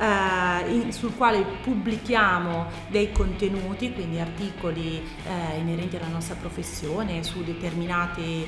eh, 0.00 0.72
in, 0.72 0.90
sul 0.92 1.14
quale 1.14 1.44
pubblichiamo 1.62 2.66
dei 2.88 3.12
contenuti, 3.12 3.92
quindi 3.92 4.18
articoli 4.18 4.96
eh, 4.96 5.58
inerenti 5.58 5.96
alla 5.96 6.08
nostra 6.08 6.34
professione 6.34 7.22
su 7.22 7.44
determinate 7.44 8.22
eh, 8.22 8.46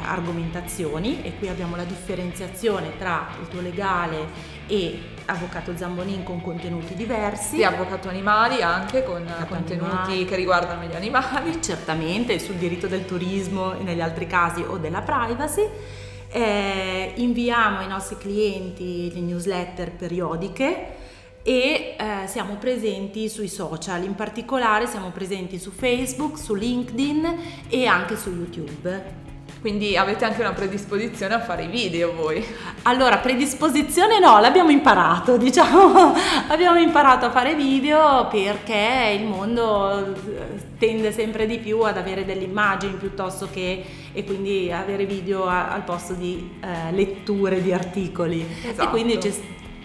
argomentazioni 0.00 1.22
e 1.22 1.36
qui 1.36 1.48
abbiamo 1.48 1.74
la 1.74 1.84
differenziazione 1.84 2.96
tra 2.98 3.30
il 3.40 3.48
tuo 3.48 3.60
legale 3.60 4.28
e 4.68 5.13
Avvocato 5.26 5.76
Zambonin 5.76 6.22
con 6.22 6.40
contenuti 6.40 6.94
diversi. 6.94 7.56
Sì, 7.56 7.64
Avvocato 7.64 8.08
Animali 8.08 8.62
anche 8.62 9.02
con 9.02 9.22
Avvocato 9.22 9.54
contenuti 9.54 9.90
animali. 9.90 10.24
che 10.24 10.36
riguardano 10.36 10.84
gli 10.84 10.94
animali. 10.94 11.62
Certamente, 11.62 12.38
sul 12.38 12.56
diritto 12.56 12.86
del 12.86 13.04
turismo 13.04 13.74
e 13.74 13.82
negli 13.82 14.00
altri 14.00 14.26
casi 14.26 14.62
o 14.62 14.76
della 14.78 15.02
privacy 15.02 15.68
eh, 16.34 17.12
inviamo 17.16 17.78
ai 17.78 17.86
nostri 17.86 18.18
clienti 18.18 19.12
le 19.14 19.20
newsletter 19.20 19.92
periodiche 19.92 21.02
e 21.42 21.94
eh, 21.96 22.26
siamo 22.26 22.56
presenti 22.56 23.28
sui 23.28 23.48
social, 23.48 24.02
in 24.02 24.14
particolare 24.14 24.86
siamo 24.86 25.10
presenti 25.10 25.58
su 25.58 25.70
Facebook, 25.70 26.38
su 26.38 26.54
LinkedIn 26.54 27.38
e 27.68 27.86
anche 27.86 28.16
su 28.16 28.30
YouTube. 28.30 29.23
Quindi 29.64 29.96
avete 29.96 30.26
anche 30.26 30.42
una 30.42 30.52
predisposizione 30.52 31.32
a 31.32 31.40
fare 31.40 31.62
i 31.62 31.68
video 31.68 32.12
voi? 32.12 32.44
Allora, 32.82 33.16
predisposizione 33.16 34.18
no, 34.18 34.38
l'abbiamo 34.38 34.68
imparato, 34.68 35.38
diciamo, 35.40 36.12
abbiamo 36.48 36.78
imparato 36.78 37.24
a 37.24 37.30
fare 37.30 37.54
video 37.54 38.28
perché 38.30 39.16
il 39.18 39.24
mondo 39.24 40.06
eh, 40.06 40.76
tende 40.76 41.12
sempre 41.12 41.46
di 41.46 41.56
più 41.60 41.80
ad 41.80 41.96
avere 41.96 42.26
delle 42.26 42.44
immagini 42.44 42.92
piuttosto 42.96 43.48
che 43.50 43.82
e 44.12 44.24
quindi 44.24 44.70
avere 44.70 45.06
video 45.06 45.46
a, 45.46 45.70
al 45.70 45.82
posto 45.82 46.12
di 46.12 46.56
eh, 46.60 46.92
letture 46.92 47.62
di 47.62 47.72
articoli. 47.72 48.46
Esatto. 48.68 48.82
E 48.82 48.90
quindi 48.90 49.16
c'è 49.16 49.32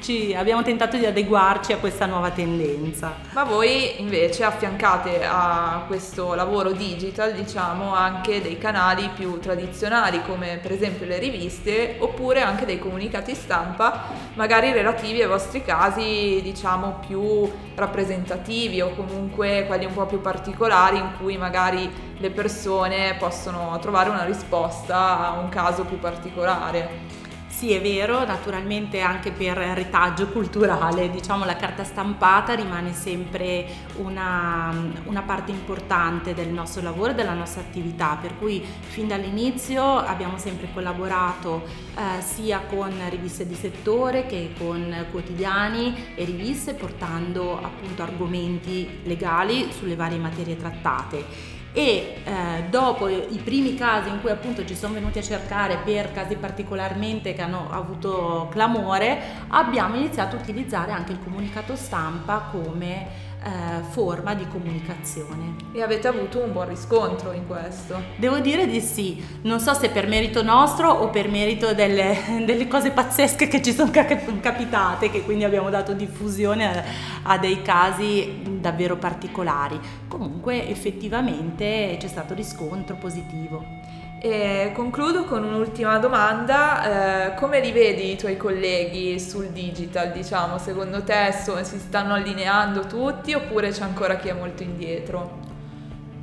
ci 0.01 0.33
abbiamo 0.33 0.63
tentato 0.63 0.97
di 0.97 1.05
adeguarci 1.05 1.73
a 1.73 1.77
questa 1.77 2.05
nuova 2.05 2.31
tendenza. 2.31 3.15
Ma 3.33 3.43
voi 3.43 3.99
invece 3.99 4.43
affiancate 4.43 5.23
a 5.23 5.83
questo 5.87 6.33
lavoro 6.33 6.71
digital, 6.71 7.33
diciamo, 7.33 7.93
anche 7.93 8.41
dei 8.41 8.57
canali 8.57 9.09
più 9.13 9.39
tradizionali 9.39 10.21
come 10.23 10.59
per 10.61 10.71
esempio 10.71 11.05
le 11.05 11.19
riviste 11.19 11.97
oppure 11.99 12.41
anche 12.41 12.65
dei 12.65 12.79
comunicati 12.79 13.35
stampa, 13.35 14.05
magari 14.35 14.71
relativi 14.71 15.21
ai 15.21 15.27
vostri 15.27 15.63
casi, 15.63 16.39
diciamo, 16.41 16.99
più 17.05 17.49
rappresentativi 17.75 18.81
o 18.81 18.93
comunque 18.95 19.65
quelli 19.67 19.85
un 19.85 19.93
po' 19.93 20.05
più 20.05 20.21
particolari 20.21 20.97
in 20.97 21.11
cui 21.19 21.37
magari 21.37 22.07
le 22.17 22.29
persone 22.31 23.15
possono 23.17 23.77
trovare 23.79 24.09
una 24.09 24.25
risposta 24.25 25.27
a 25.27 25.39
un 25.39 25.49
caso 25.49 25.83
più 25.83 25.99
particolare. 25.99 27.18
Sì, 27.59 27.73
è 27.73 27.81
vero, 27.81 28.23
naturalmente 28.25 29.01
anche 29.01 29.33
per 29.33 29.57
retaggio 29.57 30.29
culturale, 30.29 31.09
diciamo 31.09 31.43
la 31.43 31.57
carta 31.57 31.83
stampata 31.83 32.53
rimane 32.53 32.93
sempre 32.93 33.65
una, 33.97 34.73
una 35.03 35.21
parte 35.23 35.51
importante 35.51 36.33
del 36.33 36.47
nostro 36.47 36.81
lavoro 36.81 37.11
e 37.11 37.15
della 37.15 37.33
nostra 37.33 37.59
attività, 37.59 38.17
per 38.21 38.37
cui 38.37 38.65
fin 38.79 39.09
dall'inizio 39.09 39.83
abbiamo 39.83 40.37
sempre 40.37 40.69
collaborato 40.73 41.65
eh, 41.97 42.21
sia 42.21 42.61
con 42.61 42.93
riviste 43.09 43.45
di 43.45 43.55
settore 43.55 44.25
che 44.25 44.53
con 44.57 45.07
quotidiani 45.11 46.13
e 46.15 46.23
riviste 46.23 46.75
portando 46.75 47.61
appunto 47.61 48.01
argomenti 48.03 49.01
legali 49.03 49.69
sulle 49.77 49.97
varie 49.97 50.17
materie 50.17 50.55
trattate 50.55 51.57
e 51.71 52.21
eh, 52.23 52.63
dopo 52.69 53.07
i 53.07 53.39
primi 53.43 53.75
casi 53.75 54.09
in 54.09 54.21
cui 54.21 54.31
appunto 54.31 54.65
ci 54.65 54.75
sono 54.75 54.93
venuti 54.93 55.19
a 55.19 55.21
cercare 55.21 55.77
per 55.83 56.11
casi 56.11 56.35
particolarmente 56.35 57.33
che 57.33 57.41
hanno 57.41 57.67
avuto 57.69 58.47
clamore, 58.51 59.19
abbiamo 59.49 59.95
iniziato 59.95 60.35
a 60.35 60.39
utilizzare 60.39 60.91
anche 60.91 61.11
il 61.11 61.19
comunicato 61.23 61.75
stampa 61.75 62.49
come 62.51 63.27
eh, 63.41 63.81
forma 63.89 64.33
di 64.33 64.47
comunicazione. 64.47 65.55
E 65.71 65.81
avete 65.81 66.07
avuto 66.07 66.39
un 66.39 66.51
buon 66.51 66.67
riscontro 66.67 67.31
in 67.31 67.47
questo? 67.47 68.01
Devo 68.17 68.39
dire 68.39 68.67
di 68.67 68.81
sì, 68.81 69.23
non 69.43 69.59
so 69.59 69.73
se 69.73 69.89
per 69.89 70.07
merito 70.07 70.43
nostro 70.43 70.89
o 70.89 71.09
per 71.09 71.29
merito 71.29 71.73
delle, 71.73 72.17
delle 72.45 72.67
cose 72.67 72.91
pazzesche 72.91 73.47
che 73.47 73.61
ci 73.61 73.71
sono 73.71 73.91
capitate, 73.91 75.09
che 75.09 75.23
quindi 75.23 75.43
abbiamo 75.43 75.69
dato 75.69 75.93
diffusione 75.93 76.67
a, 76.67 76.83
a 77.23 77.37
dei 77.37 77.61
casi 77.61 78.41
davvero 78.59 78.97
particolari. 78.97 79.79
Comunque 80.07 80.67
effettivamente 80.67 81.97
c'è 81.99 82.07
stato 82.07 82.33
riscontro 82.33 82.95
positivo. 82.95 83.63
E 84.21 84.71
concludo 84.73 85.23
con 85.23 85.45
un'ultima 85.45 85.97
domanda, 85.97 87.27
eh, 87.29 87.35
come 87.35 87.61
li 87.61 87.71
vedi 87.71 88.11
i 88.11 88.17
tuoi 88.17 88.35
colleghi 88.35 89.17
sul 89.17 89.47
digital? 89.47 90.11
Diciamo, 90.11 90.57
secondo 90.57 91.03
te 91.03 91.31
so, 91.31 91.63
si 91.63 91.79
stanno 91.79 92.15
allineando 92.15 92.85
tutti 92.85 93.33
oppure 93.33 93.69
c'è 93.69 93.83
ancora 93.83 94.17
chi 94.17 94.27
è 94.27 94.33
molto 94.33 94.61
indietro? 94.61 95.37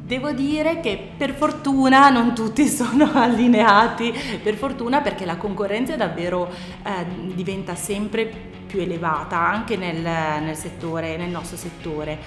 Devo 0.02 0.32
dire 0.32 0.80
che 0.80 1.08
per 1.16 1.32
fortuna 1.32 2.10
non 2.10 2.34
tutti 2.34 2.66
sono 2.68 3.10
allineati, 3.14 4.12
per 4.42 4.56
fortuna 4.56 5.00
perché 5.00 5.24
la 5.24 5.36
concorrenza 5.36 5.96
davvero 5.96 6.50
eh, 6.84 7.32
diventa 7.32 7.74
sempre 7.74 8.26
più 8.66 8.78
elevata 8.78 9.38
anche 9.38 9.78
nel, 9.78 10.02
nel, 10.02 10.56
settore, 10.56 11.16
nel 11.16 11.30
nostro 11.30 11.56
settore 11.56 12.18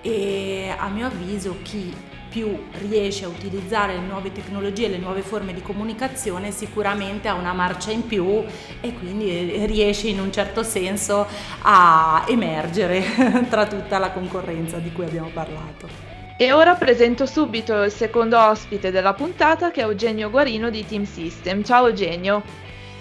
e 0.00 0.74
a 0.76 0.88
mio 0.88 1.06
avviso 1.06 1.58
chi 1.62 1.94
più 2.28 2.56
riesce 2.88 3.24
a 3.24 3.28
utilizzare 3.28 3.94
le 3.94 4.00
nuove 4.06 4.32
tecnologie, 4.32 4.88
le 4.88 4.98
nuove 4.98 5.22
forme 5.22 5.54
di 5.54 5.62
comunicazione, 5.62 6.50
sicuramente 6.50 7.28
ha 7.28 7.34
una 7.34 7.52
marcia 7.52 7.90
in 7.90 8.06
più 8.06 8.44
e 8.80 8.92
quindi 8.94 9.64
riesce 9.66 10.08
in 10.08 10.20
un 10.20 10.32
certo 10.32 10.62
senso 10.62 11.26
a 11.62 12.24
emergere 12.28 13.02
tra 13.48 13.66
tutta 13.66 13.98
la 13.98 14.10
concorrenza 14.10 14.78
di 14.78 14.92
cui 14.92 15.04
abbiamo 15.04 15.30
parlato. 15.32 15.88
E 16.36 16.52
ora 16.52 16.74
presento 16.74 17.26
subito 17.26 17.82
il 17.82 17.90
secondo 17.90 18.38
ospite 18.38 18.92
della 18.92 19.12
puntata 19.12 19.70
che 19.70 19.80
è 19.80 19.84
Eugenio 19.84 20.30
Guarino 20.30 20.70
di 20.70 20.86
Team 20.86 21.04
System. 21.04 21.64
Ciao 21.64 21.88
Eugenio. 21.88 22.42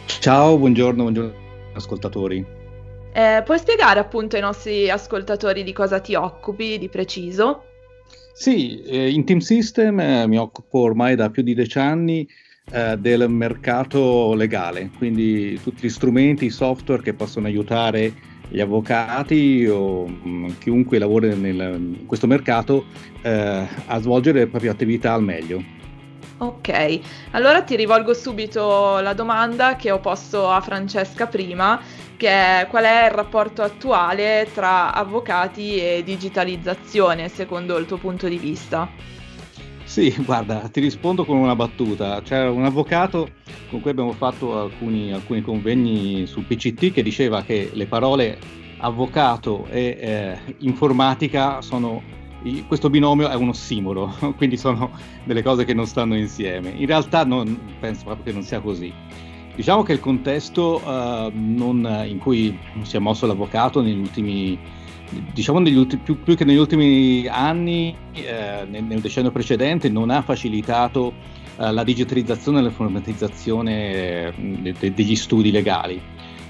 Ciao, 0.05 0.57
buongiorno, 0.57 1.03
buongiorno 1.03 1.45
ascoltatori. 1.77 2.45
Eh, 3.13 3.41
puoi 3.45 3.57
spiegare 3.57 3.99
appunto 3.99 4.35
ai 4.35 4.41
nostri 4.41 4.89
ascoltatori 4.89 5.63
di 5.63 5.73
cosa 5.73 5.99
ti 5.99 6.15
occupi 6.15 6.77
di 6.77 6.89
preciso? 6.89 7.63
Sì, 8.33 8.81
eh, 8.83 9.09
in 9.09 9.25
Team 9.25 9.39
System 9.39 9.99
eh, 9.99 10.27
mi 10.27 10.37
occupo 10.37 10.79
ormai 10.79 11.15
da 11.15 11.29
più 11.29 11.41
di 11.41 11.55
dieci 11.55 11.79
anni 11.79 12.27
eh, 12.71 12.97
del 12.97 13.29
mercato 13.29 14.33
legale, 14.35 14.91
quindi 14.97 15.59
tutti 15.63 15.87
gli 15.87 15.89
strumenti, 15.89 16.45
i 16.45 16.49
software 16.49 17.01
che 17.01 17.13
possono 17.13 17.47
aiutare 17.47 18.13
gli 18.49 18.59
avvocati 18.59 19.65
o 19.67 20.05
mh, 20.05 20.29
mm, 20.29 20.45
chiunque 20.59 20.99
lavori 20.99 21.35
nel, 21.35 21.95
in 21.99 22.05
questo 22.05 22.27
mercato 22.27 22.85
eh, 23.21 23.67
a 23.85 23.99
svolgere 23.99 24.39
le 24.39 24.47
proprie 24.47 24.69
attività 24.69 25.13
al 25.13 25.23
meglio. 25.23 25.75
Ok, 26.39 26.99
allora 27.31 27.63
ti 27.63 27.75
rivolgo 27.75 28.13
subito 28.13 28.99
la 28.99 29.13
domanda 29.13 29.75
che 29.75 29.89
ho 29.89 29.99
posto 29.99 30.47
a 30.47 30.61
Francesca 30.61 31.25
prima, 31.25 31.81
che 32.17 32.29
è 32.29 32.67
qual 32.69 32.83
è 32.83 33.05
il 33.05 33.11
rapporto 33.11 33.61
attuale 33.61 34.49
tra 34.53 34.93
avvocati 34.93 35.77
e 35.77 36.01
digitalizzazione 36.03 37.29
secondo 37.29 37.77
il 37.77 37.85
tuo 37.85 37.97
punto 37.97 38.27
di 38.27 38.37
vista? 38.37 38.89
Sì, 39.83 40.13
guarda, 40.25 40.67
ti 40.69 40.81
rispondo 40.81 41.23
con 41.23 41.37
una 41.37 41.55
battuta. 41.55 42.21
C'era 42.21 42.51
un 42.51 42.65
avvocato 42.65 43.29
con 43.69 43.81
cui 43.81 43.91
abbiamo 43.91 44.13
fatto 44.13 44.59
alcuni, 44.59 45.13
alcuni 45.13 45.41
convegni 45.41 46.25
sul 46.25 46.43
PCT 46.43 46.91
che 46.91 47.03
diceva 47.03 47.43
che 47.43 47.69
le 47.71 47.85
parole 47.85 48.39
avvocato 48.77 49.65
e 49.69 49.97
eh, 49.99 50.55
informatica 50.59 51.61
sono 51.61 52.15
questo 52.67 52.89
binomio 52.89 53.27
è 53.27 53.35
uno 53.35 53.49
ossimoro, 53.49 54.13
quindi 54.37 54.57
sono 54.57 54.91
delle 55.23 55.43
cose 55.43 55.65
che 55.65 55.73
non 55.73 55.85
stanno 55.85 56.15
insieme. 56.15 56.69
In 56.69 56.85
realtà 56.85 57.25
non, 57.25 57.75
penso 57.79 58.05
proprio 58.05 58.25
che 58.25 58.31
non 58.31 58.43
sia 58.43 58.61
così. 58.61 58.93
Diciamo 59.57 59.81
che 59.81 59.91
il 59.91 59.99
contesto 59.99 60.79
uh, 60.85 61.31
non, 61.33 62.05
in 62.07 62.19
cui 62.19 62.55
si 62.83 62.95
è 62.95 62.99
mosso 62.99 63.25
l'avvocato 63.25 63.81
negli 63.81 63.97
ultimi, 63.97 64.55
diciamo 65.33 65.57
negli 65.57 65.75
ultimi, 65.75 65.99
più, 66.03 66.21
più, 66.21 66.35
che 66.35 66.45
negli 66.45 66.57
ultimi 66.57 67.25
anni, 67.27 67.97
eh, 68.13 68.67
nel, 68.69 68.83
nel, 68.83 68.99
decennio 68.99 69.31
precedente, 69.31 69.89
non 69.89 70.11
ha 70.11 70.21
facilitato 70.21 71.07
uh, 71.55 71.71
la 71.71 71.83
digitalizzazione 71.83 72.59
e 72.59 72.61
l'informatizzazione 72.61 73.93
eh, 73.93 74.33
de, 74.37 74.75
de, 74.77 74.93
degli 74.93 75.15
studi 75.15 75.49
legali. 75.49 75.99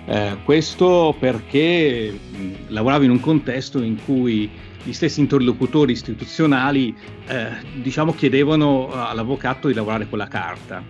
Eh, 0.06 0.40
questo 0.44 1.16
perché 1.18 2.12
mh, 2.12 2.52
lavoravo 2.68 3.06
in 3.06 3.12
un 3.12 3.22
contesto 3.22 3.82
in 3.82 4.04
cui 4.04 4.52
gli 4.84 4.92
stessi 4.92 5.22
interlocutori 5.22 5.94
istituzionali 5.94 6.94
eh, 7.26 7.52
diciamo, 7.82 8.14
chiedevano 8.14 8.90
all'avvocato 8.92 9.70
di 9.70 9.74
lavorare 9.74 10.10
con 10.10 10.18
la 10.18 10.28
carta. 10.28 10.84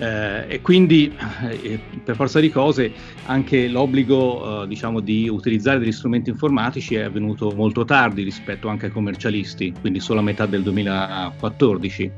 Eh, 0.00 0.44
e 0.46 0.60
quindi 0.60 1.12
eh, 1.50 1.80
per 2.04 2.14
forza 2.14 2.38
di 2.38 2.50
cose 2.50 2.92
anche 3.24 3.66
l'obbligo 3.66 4.62
eh, 4.62 4.68
diciamo, 4.68 5.00
di 5.00 5.28
utilizzare 5.28 5.80
degli 5.80 5.90
strumenti 5.90 6.30
informatici 6.30 6.94
è 6.94 7.02
avvenuto 7.02 7.50
molto 7.50 7.84
tardi 7.84 8.22
rispetto 8.22 8.68
anche 8.68 8.86
ai 8.86 8.92
commercialisti, 8.92 9.74
quindi 9.80 9.98
solo 9.98 10.20
a 10.20 10.22
metà 10.22 10.46
del 10.46 10.62
2014. 10.62 12.12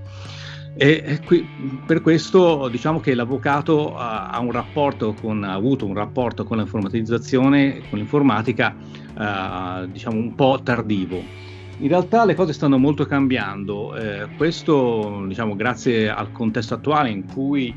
E 0.77 1.21
qui, 1.25 1.47
per 1.85 2.01
questo 2.01 2.69
diciamo 2.69 3.01
che 3.01 3.15
l'avvocato 3.15 3.97
ha, 3.97 4.39
un 4.41 4.53
rapporto 4.53 5.15
con, 5.15 5.43
ha 5.43 5.53
avuto 5.53 5.85
un 5.85 5.95
rapporto 5.95 6.45
con 6.45 6.59
l'informatizzazione, 6.59 7.83
con 7.89 7.99
l'informatica, 7.99 8.75
eh, 9.19 9.89
diciamo 9.91 10.17
un 10.17 10.35
po' 10.35 10.61
tardivo. 10.63 11.49
In 11.81 11.89
realtà 11.89 12.27
le 12.27 12.35
cose 12.35 12.53
stanno 12.53 12.77
molto 12.77 13.07
cambiando, 13.07 13.97
eh, 13.97 14.29
questo 14.37 15.25
diciamo, 15.27 15.57
grazie 15.57 16.11
al 16.11 16.31
contesto 16.31 16.75
attuale 16.75 17.09
in 17.09 17.25
cui 17.25 17.75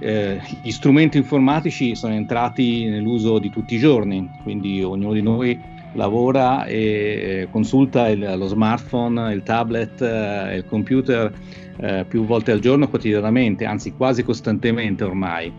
eh, 0.00 0.40
gli 0.60 0.72
strumenti 0.72 1.18
informatici 1.18 1.94
sono 1.94 2.14
entrati 2.14 2.86
nell'uso 2.86 3.38
di 3.38 3.50
tutti 3.50 3.76
i 3.76 3.78
giorni, 3.78 4.28
quindi 4.42 4.82
ognuno 4.82 5.12
di 5.12 5.22
noi 5.22 5.56
lavora 5.92 6.64
e 6.64 7.46
consulta 7.52 8.08
il, 8.08 8.34
lo 8.36 8.46
smartphone, 8.46 9.32
il 9.32 9.44
tablet, 9.44 10.02
eh, 10.02 10.56
il 10.56 10.64
computer 10.66 11.32
eh, 11.76 12.04
più 12.08 12.24
volte 12.24 12.50
al 12.50 12.58
giorno 12.58 12.88
quotidianamente, 12.88 13.64
anzi 13.66 13.92
quasi 13.92 14.24
costantemente 14.24 15.04
ormai. 15.04 15.52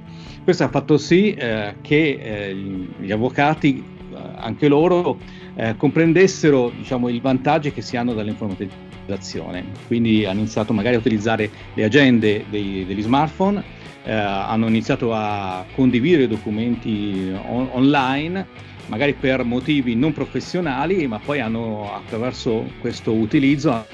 Questo 0.43 0.65
ha 0.65 0.69
fatto 0.69 0.97
sì 0.97 1.33
eh, 1.33 1.75
che 1.81 2.19
eh, 2.21 2.53
gli 2.53 3.11
avvocati, 3.11 3.77
eh, 3.77 3.94
anche 4.37 4.67
loro, 4.67 5.19
eh, 5.55 5.75
comprendessero 5.77 6.71
diciamo, 6.75 7.09
i 7.09 7.19
vantaggi 7.19 7.71
che 7.71 7.81
si 7.81 7.97
hanno 7.97 8.13
dall'informatizzazione. 8.13 9.65
Quindi 9.87 10.25
hanno 10.25 10.39
iniziato 10.39 10.73
magari 10.73 10.95
a 10.95 10.99
utilizzare 10.99 11.49
le 11.73 11.83
agende 11.83 12.45
dei, 12.49 12.85
degli 12.85 13.01
smartphone, 13.01 13.63
eh, 14.03 14.11
hanno 14.11 14.67
iniziato 14.67 15.13
a 15.13 15.65
condividere 15.73 16.27
documenti 16.27 17.31
on- 17.47 17.69
online 17.71 18.73
magari 18.87 19.13
per 19.13 19.43
motivi 19.43 19.95
non 19.95 20.13
professionali, 20.13 21.07
ma 21.07 21.19
poi 21.19 21.39
hanno 21.39 21.91
attraverso 21.93 22.65
questo 22.79 23.13
utilizzo 23.13 23.85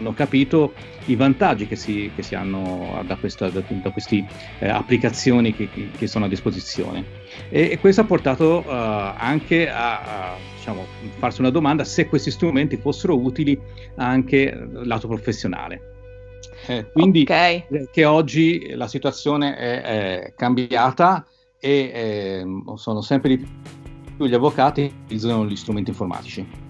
hanno 0.00 0.14
capito 0.14 0.72
i 1.06 1.14
vantaggi 1.14 1.66
che 1.66 1.76
si, 1.76 2.10
che 2.14 2.22
si 2.22 2.34
hanno 2.34 3.02
da, 3.06 3.16
queste 3.16 4.26
eh, 4.58 4.68
applicazioni 4.68 5.54
che, 5.54 5.68
che, 5.96 6.06
sono 6.06 6.24
a 6.24 6.28
disposizione. 6.28 7.04
E, 7.50 7.70
e 7.72 7.78
questo 7.78 8.00
ha 8.00 8.04
portato 8.04 8.64
uh, 8.66 8.70
anche 8.70 9.68
a, 9.68 10.32
a 10.32 10.36
diciamo, 10.56 10.84
farsi 11.18 11.40
una 11.40 11.50
domanda 11.50 11.84
se 11.84 12.08
questi 12.08 12.30
strumenti 12.30 12.76
fossero 12.76 13.18
utili 13.18 13.58
anche 13.96 14.68
lato 14.84 15.06
professionale. 15.06 15.88
Eh, 16.66 16.90
quindi 16.92 17.22
okay. 17.22 17.66
che 17.90 18.04
oggi 18.04 18.74
la 18.74 18.86
situazione 18.86 19.56
è, 19.56 19.82
è 19.82 20.32
cambiata 20.36 21.26
e 21.58 21.90
eh, 21.92 22.44
sono 22.76 23.00
sempre 23.00 23.36
di 23.36 23.46
più 24.16 24.26
gli 24.26 24.34
avvocati 24.34 24.88
che 24.88 24.94
utilizzano 25.04 25.46
gli 25.46 25.56
strumenti 25.56 25.90
informatici. 25.90 26.69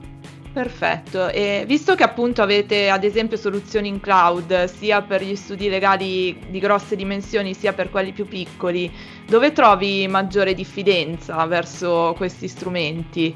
Perfetto, 0.52 1.28
e 1.28 1.62
visto 1.64 1.94
che 1.94 2.02
appunto 2.02 2.42
avete 2.42 2.90
ad 2.90 3.04
esempio 3.04 3.36
soluzioni 3.36 3.86
in 3.86 4.00
cloud 4.00 4.64
sia 4.64 5.00
per 5.00 5.22
gli 5.22 5.36
studi 5.36 5.68
legali 5.68 6.36
di 6.50 6.58
grosse 6.58 6.96
dimensioni 6.96 7.54
sia 7.54 7.72
per 7.72 7.88
quelli 7.88 8.10
più 8.10 8.26
piccoli, 8.26 8.90
dove 9.28 9.52
trovi 9.52 10.08
maggiore 10.08 10.52
diffidenza 10.52 11.46
verso 11.46 12.14
questi 12.16 12.48
strumenti? 12.48 13.32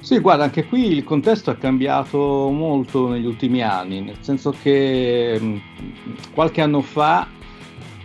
Sì, 0.00 0.18
guarda, 0.18 0.44
anche 0.44 0.66
qui 0.66 0.92
il 0.92 1.04
contesto 1.04 1.50
è 1.50 1.56
cambiato 1.56 2.18
molto 2.50 3.08
negli 3.08 3.26
ultimi 3.26 3.62
anni, 3.62 4.02
nel 4.02 4.18
senso 4.20 4.54
che 4.62 5.60
qualche 6.34 6.60
anno 6.60 6.82
fa 6.82 7.26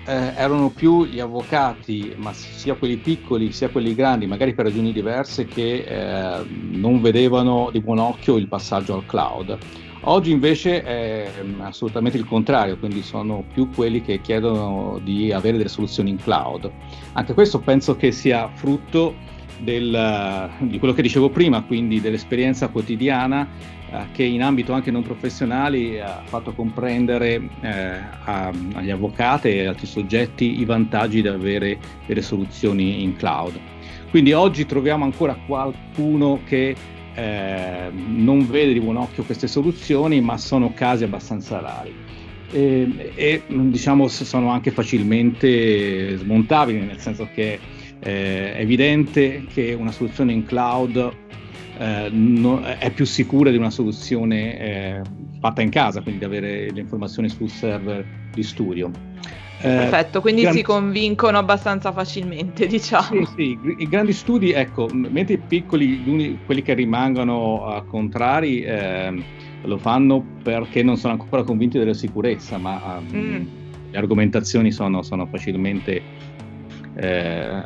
eh, 0.05 0.33
erano 0.35 0.69
più 0.69 1.05
gli 1.05 1.19
avvocati, 1.19 2.13
ma 2.17 2.33
sia 2.33 2.75
quelli 2.75 2.97
piccoli 2.97 3.51
sia 3.51 3.69
quelli 3.69 3.95
grandi, 3.95 4.27
magari 4.27 4.53
per 4.53 4.65
ragioni 4.65 4.91
diverse, 4.91 5.45
che 5.45 5.83
eh, 5.87 6.45
non 6.47 7.01
vedevano 7.01 7.69
di 7.71 7.79
buon 7.79 7.99
occhio 7.99 8.37
il 8.37 8.47
passaggio 8.47 8.95
al 8.95 9.05
cloud. 9.05 9.57
Oggi 10.05 10.31
invece 10.31 10.83
è 10.83 11.31
mm, 11.41 11.61
assolutamente 11.61 12.17
il 12.17 12.25
contrario, 12.25 12.77
quindi 12.77 13.01
sono 13.03 13.45
più 13.53 13.69
quelli 13.69 14.01
che 14.01 14.19
chiedono 14.19 14.99
di 15.01 15.31
avere 15.31 15.57
delle 15.57 15.69
soluzioni 15.69 16.09
in 16.09 16.17
cloud. 16.17 16.69
Anche 17.13 17.33
questo 17.33 17.59
penso 17.59 17.95
che 17.95 18.11
sia 18.11 18.49
frutto 18.53 19.15
del, 19.59 20.49
di 20.59 20.79
quello 20.79 20.93
che 20.93 21.01
dicevo 21.01 21.29
prima, 21.29 21.63
quindi 21.63 22.01
dell'esperienza 22.01 22.67
quotidiana 22.67 23.47
eh, 23.89 24.05
che 24.11 24.23
in 24.23 24.41
ambito 24.41 24.73
anche 24.73 24.91
non 24.91 25.03
professionale 25.03 26.01
ha 26.01 26.21
fatto 26.25 26.53
comprendere 26.53 27.49
eh, 27.61 27.69
a, 28.23 28.51
agli 28.73 28.89
avvocati 28.89 29.49
e 29.49 29.67
altri 29.67 29.85
soggetti 29.85 30.59
i 30.59 30.65
vantaggi 30.65 31.21
di 31.21 31.27
avere 31.27 31.77
delle 32.05 32.21
soluzioni 32.21 33.03
in 33.03 33.15
cloud. 33.15 33.59
Quindi 34.09 34.33
oggi 34.33 34.65
troviamo 34.65 35.03
ancora 35.03 35.37
qualcuno 35.45 36.41
che 36.45 36.75
eh, 37.15 37.91
non 37.91 38.47
vede 38.47 38.73
di 38.73 38.79
buon 38.79 38.97
occhio 38.97 39.23
queste 39.23 39.47
soluzioni, 39.47 40.21
ma 40.21 40.37
sono 40.37 40.73
casi 40.73 41.03
abbastanza 41.03 41.59
rari. 41.59 41.93
E, 42.51 43.11
e 43.15 43.41
diciamo 43.47 44.07
sono 44.07 44.49
anche 44.49 44.71
facilmente 44.71 46.15
smontabili, 46.17 46.79
nel 46.79 46.99
senso 46.99 47.27
che 47.33 47.59
eh, 48.03 48.53
è 48.53 48.59
evidente 48.59 49.45
che 49.51 49.73
una 49.73 49.91
soluzione 49.91 50.33
in 50.33 50.45
cloud 50.45 51.11
eh, 51.77 52.09
no, 52.11 52.61
è 52.61 52.91
più 52.91 53.05
sicura 53.05 53.49
di 53.49 53.57
una 53.57 53.69
soluzione 53.69 54.59
eh, 54.59 55.01
fatta 55.39 55.61
in 55.61 55.69
casa, 55.69 56.01
quindi 56.01 56.19
di 56.19 56.25
avere 56.25 56.71
le 56.71 56.81
informazioni 56.81 57.29
sul 57.29 57.49
server 57.49 58.05
di 58.33 58.43
studio. 58.43 58.91
Eh, 59.59 59.69
Perfetto, 59.69 60.19
quindi 60.19 60.41
grandi... 60.41 60.59
si 60.59 60.63
convincono 60.65 61.37
abbastanza 61.37 61.93
facilmente, 61.93 62.67
diciamo. 62.67 63.25
Sì, 63.25 63.57
sì, 63.63 63.75
i 63.77 63.87
grandi 63.87 64.11
studi, 64.11 64.51
ecco, 64.51 64.89
mentre 64.91 65.35
i 65.35 65.39
piccoli, 65.39 66.37
quelli 66.45 66.61
che 66.61 66.73
rimangono 66.73 67.67
a 67.67 67.81
contrari, 67.83 68.61
eh, 68.63 69.23
lo 69.63 69.77
fanno 69.77 70.21
perché 70.43 70.83
non 70.83 70.97
sono 70.97 71.13
ancora 71.13 71.43
convinti 71.43 71.79
della 71.79 71.93
sicurezza, 71.93 72.57
ma 72.57 73.01
mm. 73.01 73.45
le 73.91 73.97
argomentazioni 73.97 74.73
sono, 74.73 75.01
sono 75.01 75.25
facilmente 75.27 76.01
eh, 76.95 77.63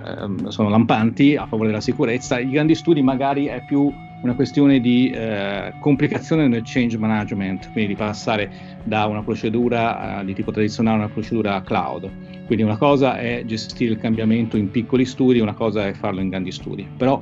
sono 0.48 0.70
lampanti 0.70 1.36
a 1.36 1.46
favore 1.46 1.70
della 1.70 1.82
sicurezza. 1.82 2.40
I 2.40 2.50
grandi 2.50 2.76
studi 2.76 3.02
magari 3.02 3.46
è 3.46 3.64
più 3.66 3.92
una 4.22 4.34
questione 4.34 4.80
di 4.80 5.10
eh, 5.10 5.74
complicazione 5.80 6.48
nel 6.48 6.64
change 6.64 6.98
management, 6.98 7.72
quindi 7.72 7.94
di 7.94 7.96
passare 7.96 8.50
da 8.84 9.06
una 9.06 9.22
procedura 9.22 10.22
eh, 10.22 10.26
di 10.26 10.34
tipo 10.34 10.52
tradizionale 10.52 10.98
a 10.98 11.06
una 11.06 11.14
procedura 11.14 11.62
cloud. 11.62 12.10
Quindi 12.46 12.64
una 12.64 12.78
cosa 12.78 13.18
è 13.18 13.44
gestire 13.46 13.94
il 13.94 14.00
cambiamento 14.00 14.58
in 14.58 14.72
piccoli 14.72 15.06
studi, 15.06 15.40
una 15.40 15.54
cosa 15.54 15.88
è 15.88 15.94
farlo 15.94 16.22
in 16.22 16.30
grandi 16.30 16.52
studi. 16.52 16.88
Però 16.98 17.22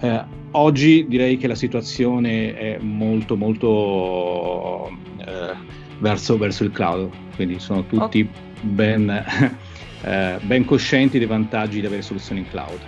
eh, 0.00 0.24
oggi 0.52 1.06
direi 1.06 1.36
che 1.36 1.46
la 1.46 1.54
situazione 1.54 2.54
è 2.54 2.78
molto 2.80 3.36
molto 3.36 4.88
eh, 5.18 5.54
verso, 5.98 6.36
verso, 6.38 6.64
il 6.64 6.72
cloud, 6.72 7.10
quindi 7.36 7.58
sono 7.60 7.84
tutti 7.86 8.28
ben 8.62 9.24
eh, 10.06 10.38
ben 10.40 10.64
coscienti 10.64 11.18
dei 11.18 11.26
vantaggi 11.26 11.80
di 11.80 11.86
avere 11.86 12.02
soluzioni 12.02 12.40
in 12.40 12.48
cloud. 12.48 12.78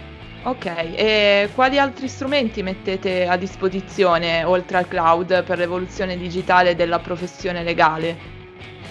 Ok, 0.44 0.66
e 0.66 1.48
quali 1.52 1.78
altri 1.78 2.07
strumenti 2.07 2.62
mettete 2.62 3.26
a 3.26 3.37
disposizione 3.37 4.44
oltre 4.44 4.78
al 4.78 4.87
cloud 4.87 5.42
per 5.42 5.59
l'evoluzione 5.59 6.16
digitale 6.16 6.76
della 6.76 7.00
professione 7.00 7.64
legale? 7.64 8.37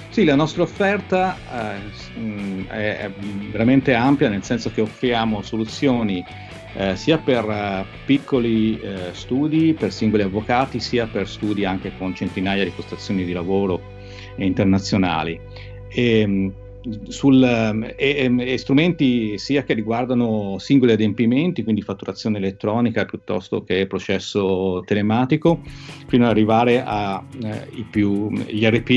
Sì, 0.09 0.25
la 0.25 0.35
nostra 0.35 0.63
offerta 0.63 1.37
eh, 2.19 2.67
è 2.67 3.11
veramente 3.49 3.93
ampia, 3.93 4.29
nel 4.29 4.43
senso 4.43 4.71
che 4.71 4.81
offriamo 4.81 5.41
soluzioni 5.41 6.23
eh, 6.73 6.95
sia 6.95 7.17
per 7.17 7.45
eh, 7.49 7.85
piccoli 8.05 8.79
eh, 8.79 9.13
studi, 9.13 9.73
per 9.73 9.91
singoli 9.91 10.23
avvocati, 10.23 10.79
sia 10.79 11.07
per 11.07 11.27
studi 11.27 11.65
anche 11.65 11.93
con 11.97 12.13
centinaia 12.13 12.63
di 12.63 12.71
postazioni 12.71 13.23
di 13.23 13.31
lavoro 13.31 13.81
internazionali. 14.35 15.39
E, 15.89 16.19
ehm, 16.19 16.53
sul, 17.07 17.43
ehm, 17.43 17.93
e, 17.95 18.33
e, 18.37 18.57
strumenti 18.57 19.37
sia 19.37 19.63
che 19.63 19.73
riguardano 19.73 20.57
singoli 20.59 20.91
adempimenti, 20.93 21.63
quindi 21.63 21.81
fatturazione 21.81 22.37
elettronica 22.37 23.05
piuttosto 23.05 23.63
che 23.63 23.85
processo 23.87 24.83
telematico, 24.85 25.61
fino 26.07 26.25
ad 26.25 26.31
arrivare 26.31 26.83
agli 26.83 27.85
eh, 27.91 28.65
ERP, 28.65 28.89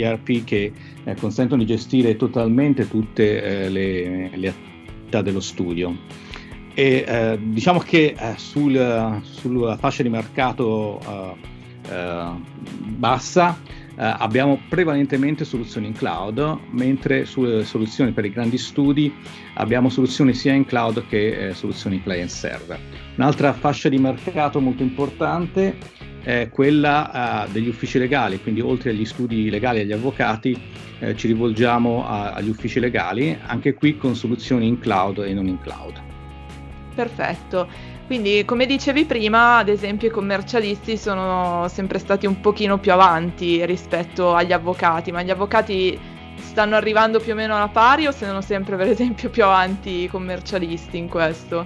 ERP 0.00 0.44
che 0.44 0.72
eh, 1.04 1.14
consentono 1.14 1.62
di 1.62 1.68
gestire 1.68 2.16
totalmente 2.16 2.88
tutte 2.88 3.42
eh, 3.42 3.68
le, 3.68 4.30
le, 4.34 4.48
attività 5.12 5.22
dello 5.22 5.40
studio. 5.40 5.96
E 6.74 7.04
eh, 7.06 7.38
diciamo 7.40 7.80
che 7.80 8.14
eh, 8.18 8.34
sul, 8.36 9.20
sulla 9.22 9.76
fascia 9.76 10.02
di 10.02 10.08
mercato 10.08 10.98
eh, 11.88 12.30
bassa 12.96 13.58
abbiamo 14.04 14.60
prevalentemente 14.68 15.44
soluzioni 15.44 15.86
in 15.88 15.92
cloud, 15.92 16.58
mentre 16.70 17.24
sulle 17.24 17.64
soluzioni 17.64 18.12
per 18.12 18.24
i 18.24 18.30
grandi 18.30 18.58
studi 18.58 19.12
abbiamo 19.54 19.88
soluzioni 19.88 20.34
sia 20.34 20.52
in 20.52 20.64
cloud 20.64 21.06
che 21.06 21.48
eh, 21.48 21.54
soluzioni 21.54 22.02
client 22.02 22.30
server. 22.30 22.78
Un'altra 23.16 23.52
fascia 23.52 23.88
di 23.88 23.98
mercato 23.98 24.60
molto 24.60 24.82
importante 24.82 25.76
è 26.22 26.48
quella 26.50 27.46
uh, 27.46 27.52
degli 27.52 27.68
uffici 27.68 27.98
legali, 27.98 28.40
quindi 28.40 28.60
oltre 28.60 28.90
agli 28.90 29.04
studi 29.04 29.50
legali 29.50 29.78
e 29.78 29.82
agli 29.82 29.92
avvocati 29.92 30.56
eh, 31.00 31.16
ci 31.16 31.26
rivolgiamo 31.26 32.06
a, 32.06 32.32
agli 32.32 32.48
uffici 32.48 32.78
legali, 32.78 33.36
anche 33.44 33.74
qui 33.74 33.96
con 33.96 34.14
soluzioni 34.14 34.68
in 34.68 34.78
cloud 34.78 35.18
e 35.18 35.34
non 35.34 35.48
in 35.48 35.60
cloud. 35.60 36.00
Perfetto. 36.94 37.68
Quindi, 38.12 38.44
come 38.44 38.66
dicevi 38.66 39.06
prima, 39.06 39.56
ad 39.56 39.70
esempio, 39.70 40.08
i 40.08 40.10
commercialisti 40.10 40.98
sono 40.98 41.66
sempre 41.68 41.98
stati 41.98 42.26
un 42.26 42.42
pochino 42.42 42.76
più 42.76 42.92
avanti 42.92 43.64
rispetto 43.64 44.34
agli 44.34 44.52
avvocati, 44.52 45.10
ma 45.10 45.22
gli 45.22 45.30
avvocati 45.30 45.98
stanno 46.36 46.76
arrivando 46.76 47.20
più 47.20 47.32
o 47.32 47.34
meno 47.34 47.56
alla 47.56 47.68
pari 47.68 48.06
o 48.06 48.12
sono 48.12 48.42
sempre, 48.42 48.76
per 48.76 48.88
esempio, 48.88 49.30
più 49.30 49.44
avanti 49.44 50.02
i 50.02 50.08
commercialisti 50.08 50.98
in 50.98 51.08
questo? 51.08 51.64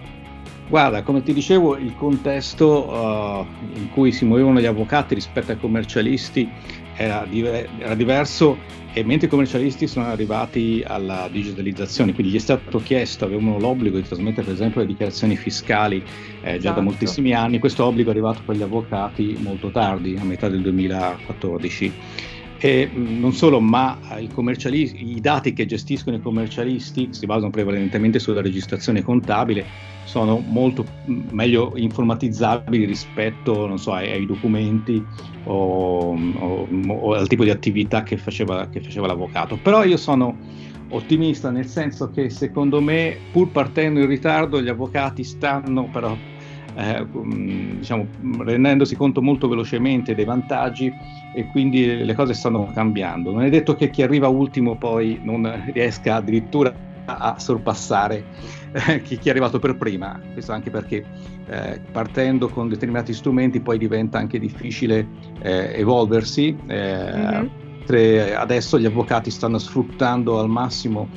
Guarda, 0.69 1.03
come 1.03 1.21
ti 1.25 1.33
dicevo, 1.33 1.77
il 1.79 1.97
contesto 1.97 2.93
uh, 2.93 3.45
in 3.75 3.91
cui 3.91 4.13
si 4.13 4.25
muovevano 4.25 4.61
gli 4.61 4.67
avvocati 4.67 5.15
rispetto 5.15 5.51
ai 5.51 5.59
commercialisti 5.59 6.49
era, 6.97 7.27
diver- 7.29 7.69
era 7.79 7.95
diverso 7.95 8.59
e 8.93 9.05
mentre 9.05 9.27
i 9.27 9.31
commercialisti 9.31 9.87
sono 9.87 10.07
arrivati 10.07 10.83
alla 10.87 11.29
digitalizzazione, 11.31 12.15
quindi 12.15 12.33
gli 12.33 12.37
è 12.37 12.41
stato 12.41 12.79
chiesto, 12.79 13.27
avevano 13.27 13.59
l'obbligo 13.59 13.97
di 13.97 14.03
trasmettere 14.03 14.45
per 14.45 14.55
esempio 14.55 14.81
le 14.81 14.87
dichiarazioni 14.87 15.37
fiscali 15.37 15.99
eh, 15.99 16.53
già 16.53 16.57
esatto. 16.57 16.77
da 16.77 16.81
moltissimi 16.81 17.35
anni, 17.35 17.59
questo 17.59 17.85
obbligo 17.85 18.09
è 18.09 18.13
arrivato 18.13 18.41
per 18.47 18.57
gli 18.57 18.63
avvocati 18.63 19.37
molto 19.39 19.71
tardi, 19.71 20.17
a 20.19 20.25
metà 20.25 20.49
del 20.49 20.63
2014. 20.63 21.93
E 22.59 22.91
non 22.95 23.33
solo, 23.33 23.61
ma 23.61 23.99
i, 24.19 24.31
i, 25.15 25.21
dati 25.21 25.53
che 25.53 25.67
gestiscono 25.67 26.17
i 26.17 26.21
commercialisti 26.21 27.09
si 27.11 27.27
basano 27.27 27.51
prevalentemente 27.51 28.19
sulla 28.19 28.41
registrazione 28.41 29.03
contabile, 29.03 29.67
sono 30.05 30.39
molto 30.39 30.85
meglio 31.05 31.73
informatizzabili 31.77 32.87
rispetto 32.87 33.77
so, 33.77 33.93
ai, 33.93 34.11
ai, 34.11 34.27
documenti 34.27 35.05
o, 35.45 36.17
o, 36.17 36.69
o, 36.89 37.13
al 37.13 37.27
tipo 37.27 37.45
di 37.45 37.51
attività 37.51 38.03
che 38.03 38.17
faceva, 38.17 38.69
che 38.69 38.81
faceva 38.81 39.07
l'avvocato. 39.07 39.57
Però 39.57 39.85
io 39.85 39.97
sono 39.99 40.39
ottimista 40.89 41.51
nel 41.51 41.67
senso 41.67 42.11
che 42.11 42.31
secondo 42.31 42.81
me, 42.81 43.19
pur 43.33 43.51
partendo 43.51 44.01
in 44.01 44.07
ritardo, 44.07 44.63
gli 44.63 44.69
avvocati 44.69 45.25
stanno 45.25 45.89
però 45.91 46.17
eh, 46.77 47.07
diciamo, 47.79 48.07
rendendosi 48.39 48.97
conto 48.97 49.23
molto 49.23 49.49
velocemente 49.49 50.15
dei 50.15 50.25
vantaggi 50.25 50.93
e 51.35 51.47
quindi 51.47 52.05
le 52.05 52.15
cose 52.15 52.35
stanno 52.35 52.71
cambiando. 52.73 53.33
Non 53.33 53.43
è 53.43 53.51
detto 53.51 53.75
che 53.75 53.91
chi 53.91 54.03
arriva 54.03 54.29
ultimo 54.29 54.77
poi 54.77 55.19
non 55.23 55.71
riesca 55.73 56.17
addirittura 56.17 56.75
a 57.07 57.39
sorpassare 57.39 58.25
eh, 58.73 59.01
chi, 59.03 59.17
chi, 59.19 59.29
è 59.29 59.31
arrivato 59.31 59.59
per 59.59 59.77
prima, 59.77 60.21
questo 60.33 60.53
anche 60.53 60.71
perché 60.71 61.05
eh, 61.47 61.81
partendo 61.93 62.49
con 62.49 62.69
determinati 62.69 63.13
strumenti 63.13 63.61
poi 63.61 63.79
diventa 63.79 64.19
anche 64.19 64.39
difficile 64.39 65.07
eh, 65.41 65.73
evolversi. 65.79 66.57
Mm-hmm. 66.71 67.47
Adesso 68.37 68.81
gli 68.81 68.85
avvocati 68.85 69.31
stanno 69.31 69.59
sfruttando 69.59 70.41
al 70.41 70.49
massimo 70.49 71.09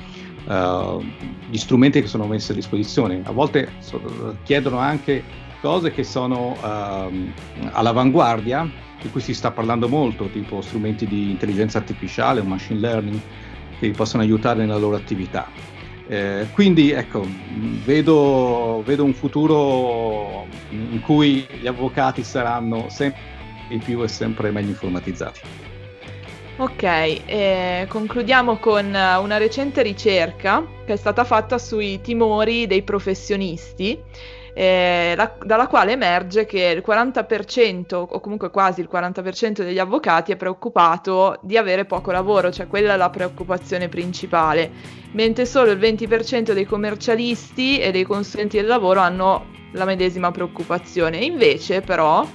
uh, 0.46 1.04
gli 1.50 1.58
strumenti 1.58 2.00
che 2.00 2.08
sono 2.08 2.28
messi 2.28 2.52
a 2.52 2.54
disposizione. 2.54 3.22
A 3.24 3.32
volte 3.32 3.72
so, 3.80 4.00
chiedono 4.44 4.78
anche 4.78 5.24
cose 5.62 5.92
che 5.92 6.04
sono 6.04 6.58
uh, 6.62 7.32
all'avanguardia, 7.72 8.70
di 9.02 9.10
cui 9.10 9.22
si 9.22 9.34
sta 9.34 9.52
parlando 9.52 9.88
molto, 9.88 10.26
tipo 10.26 10.62
strumenti 10.62 11.08
di 11.08 11.30
intelligenza 11.30 11.78
artificiale 11.78 12.40
o 12.40 12.44
machine 12.44 12.80
learning, 12.80 13.20
che 13.80 13.92
possono 13.92 14.24
aiutare 14.24 14.60
nella 14.60 14.78
loro 14.78 14.96
attività. 14.96 15.48
Eh, 16.08 16.48
quindi 16.54 16.90
ecco, 16.90 17.26
vedo, 17.86 18.82
vedo, 18.84 19.04
un 19.04 19.14
futuro 19.14 20.48
in 20.72 21.00
cui 21.02 21.46
gli 21.62 21.68
avvocati 21.68 22.24
saranno 22.24 22.90
sempre 22.90 23.22
più 23.84 24.02
e 24.02 24.08
sempre 24.08 24.50
meglio 24.50 24.70
informatizzati. 24.70 25.40
Ok, 26.58 26.84
eh, 26.84 27.86
concludiamo 27.88 28.58
con 28.58 28.88
una 28.88 29.38
recente 29.38 29.82
ricerca 29.82 30.66
che 30.84 30.94
è 30.94 30.98
stata 30.98 31.24
fatta 31.24 31.58
sui 31.58 32.02
timori 32.02 32.68
dei 32.68 32.82
professionisti 32.82 33.98
eh, 34.54 35.14
la, 35.16 35.36
dalla 35.44 35.68
quale 35.68 35.94
emerge 35.94 36.46
che 36.46 36.66
il 36.76 36.84
40% 36.86 37.94
o 37.94 38.20
comunque 38.20 38.50
quasi 38.50 38.82
il 38.82 38.90
40% 38.92 39.64
degli 39.64 39.80
avvocati 39.80 40.32
è 40.32 40.36
preoccupato 40.36 41.40
di 41.42 41.58
avere 41.58 41.86
poco 41.86 42.12
lavoro, 42.12 42.52
cioè 42.52 42.68
quella 42.68 42.94
è 42.94 42.98
la 42.98 43.10
preoccupazione 43.10 43.90
principale, 43.90 44.72
mentre 45.12 45.46
solo 45.46 45.72
il 45.72 45.80
20% 45.80 46.52
dei 46.54 46.66
commercialisti 46.66 47.80
e 47.80 47.92
dei 47.92 48.04
consulenti 48.04 48.58
del 48.58 48.68
lavoro 48.68 49.00
hanno 49.00 49.46
la 49.74 49.86
medesima 49.86 50.32
preoccupazione. 50.32 51.18
Invece 51.18 51.82
però 51.82 52.28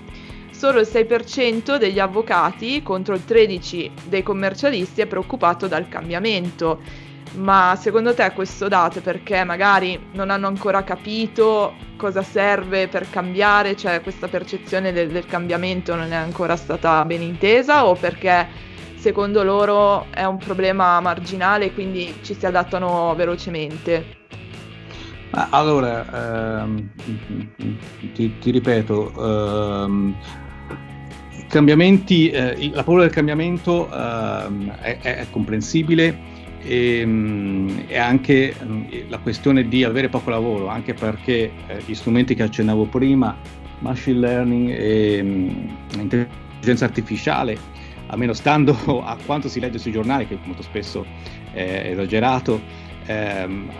solo 0.50 0.80
il 0.80 0.88
6% 0.90 1.76
degli 1.76 1.98
avvocati 1.98 2.82
contro 2.82 3.14
il 3.14 3.22
13% 3.26 3.90
dei 4.04 4.22
commercialisti 4.22 5.00
è 5.00 5.06
preoccupato 5.06 5.66
dal 5.66 5.88
cambiamento 5.88 6.80
ma 7.36 7.76
secondo 7.80 8.14
te 8.14 8.30
questo 8.32 8.68
dato 8.68 8.98
è 8.98 9.02
perché 9.02 9.44
magari 9.44 10.08
non 10.12 10.30
hanno 10.30 10.46
ancora 10.46 10.84
capito 10.84 11.74
cosa 11.96 12.22
serve 12.22 12.88
per 12.88 13.08
cambiare, 13.10 13.76
cioè 13.76 14.00
questa 14.00 14.28
percezione 14.28 14.92
del, 14.92 15.10
del 15.10 15.26
cambiamento 15.26 15.94
non 15.94 16.12
è 16.12 16.16
ancora 16.16 16.56
stata 16.56 17.04
ben 17.04 17.22
intesa 17.22 17.86
o 17.86 17.94
perché 17.94 18.46
secondo 18.96 19.42
loro 19.42 20.06
è 20.10 20.24
un 20.24 20.38
problema 20.38 21.00
marginale 21.00 21.66
e 21.66 21.74
quindi 21.74 22.14
ci 22.22 22.34
si 22.34 22.46
adattano 22.46 23.14
velocemente? 23.14 24.22
Allora, 25.50 26.62
ehm, 26.62 26.90
ti, 28.12 28.38
ti, 28.38 28.50
ripeto, 28.52 29.12
ehm, 29.18 30.16
cambiamenti, 31.48 32.30
eh, 32.30 32.70
la 32.72 32.84
paura 32.84 33.02
del 33.02 33.10
cambiamento 33.10 33.90
ehm, 33.92 34.70
è, 34.76 34.98
è 35.00 35.26
comprensibile 35.30 36.33
e, 36.64 36.98
ehm, 37.00 37.84
e, 37.86 37.96
anche 37.96 38.54
mm, 38.62 38.84
la 39.08 39.18
questione 39.18 39.68
di 39.68 39.84
avere 39.84 40.08
poco 40.08 40.30
lavoro, 40.30 40.68
anche 40.68 40.94
perché 40.94 41.52
eh, 41.66 41.82
gli 41.84 41.94
strumenti 41.94 42.34
che 42.34 42.42
accennavo 42.42 42.86
prima, 42.86 43.36
machine 43.80 44.18
learning 44.18 44.70
e 44.70 45.20
um, 45.20 45.76
intelligenza 45.98 46.86
artificiale, 46.86 47.56
almeno 48.06 48.32
stando 48.32 48.74
a 49.04 49.16
quanto 49.24 49.48
si 49.48 49.60
legge 49.60 49.78
sui 49.78 49.92
giornali, 49.92 50.26
che 50.26 50.38
molto 50.44 50.62
spesso 50.62 51.04
è 51.52 51.90
esagerato, 51.92 52.60
ehm, 53.06 53.70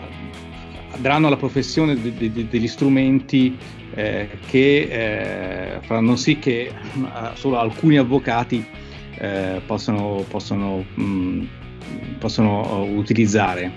daranno 0.98 1.26
alla 1.26 1.36
professione 1.36 2.00
de- 2.00 2.14
de- 2.14 2.48
degli 2.48 2.68
strumenti 2.68 3.56
eh, 3.94 4.28
che 4.46 4.88
eh, 4.90 5.80
faranno 5.80 6.16
sì 6.16 6.38
che 6.38 6.70
uh, 6.94 7.34
solo 7.34 7.58
alcuni 7.58 7.96
avvocati 7.96 8.64
eh, 9.16 9.60
possano, 9.64 10.24
possano 10.28 10.84
mh, 10.94 11.02
mm, 11.02 11.44
possono 12.18 12.82
uh, 12.82 12.96
utilizzare. 12.96 13.70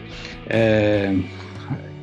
Eh, 0.45 1.23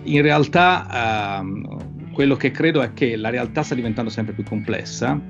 in 0.03 0.23
realtà 0.23 1.41
uh, 1.43 2.13
quello 2.15 2.37
che 2.37 2.51
credo 2.51 2.81
è 2.81 2.95
che 2.95 3.17
la 3.17 3.29
realtà 3.29 3.63
sta 3.63 3.75
diventando 3.75 4.11
sempre 4.11 4.33
più 4.33 4.45
complessa 4.45 5.21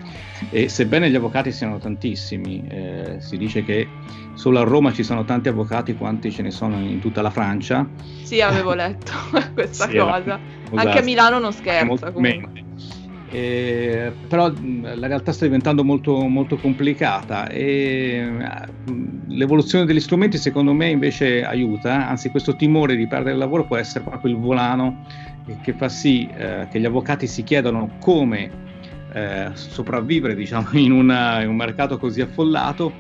e 0.51 0.69
sebbene 0.69 1.11
gli 1.11 1.17
avvocati 1.17 1.51
siano 1.51 1.79
tantissimi, 1.79 2.65
eh, 2.69 3.17
si 3.19 3.37
dice 3.37 3.65
che 3.65 3.89
solo 4.35 4.61
a 4.61 4.65
Roma 4.65 4.93
ci 4.93 5.03
sono 5.03 5.25
tanti 5.25 5.49
avvocati 5.49 5.97
quanti 5.97 6.31
ce 6.31 6.43
ne 6.43 6.51
sono 6.51 6.79
in 6.79 7.01
tutta 7.01 7.23
la 7.23 7.31
Francia. 7.31 7.89
Sì, 8.23 8.41
avevo 8.41 8.75
letto 8.75 9.13
questa 9.55 9.89
sì, 9.89 9.97
cosa. 9.97 10.39
Anche 10.75 10.99
a 10.99 11.03
Milano 11.03 11.39
non 11.39 11.53
scherza 11.53 12.13
comunque. 12.13 12.63
Eh, 13.35 14.13
però 14.29 14.49
la 14.49 15.09
realtà 15.09 15.33
sta 15.33 15.45
diventando 15.45 15.83
molto, 15.83 16.29
molto 16.29 16.57
complicata 16.57 17.49
e 17.49 18.25
l'evoluzione 19.27 19.85
degli 19.87 19.99
strumenti 19.99 20.39
secondo 20.39 20.73
me 20.73 20.91
invece 20.91 21.45
aiuta, 21.45 22.07
anzi 22.07 22.31
questo 22.31 22.55
timore 22.55 22.95
di 22.95 23.09
perdere 23.09 23.33
il 23.33 23.39
lavoro 23.39 23.65
può 23.65 23.77
essere 23.77 24.05
proprio 24.05 24.35
il 24.35 24.39
volano 24.39 25.05
che 25.63 25.73
fa 25.73 25.89
sì 25.89 26.29
eh, 26.33 26.69
che 26.71 26.79
gli 26.79 26.85
avvocati 26.85 27.27
si 27.27 27.43
chiedano 27.43 27.97
come 27.99 28.49
eh, 29.13 29.51
sopravvivere 29.55 30.37
diciamo, 30.37 30.69
in, 30.75 30.93
una, 30.93 31.43
in, 31.43 31.49
un 31.49 31.57
mercato 31.57 31.99
così 31.99 32.21
affollato 32.21 32.93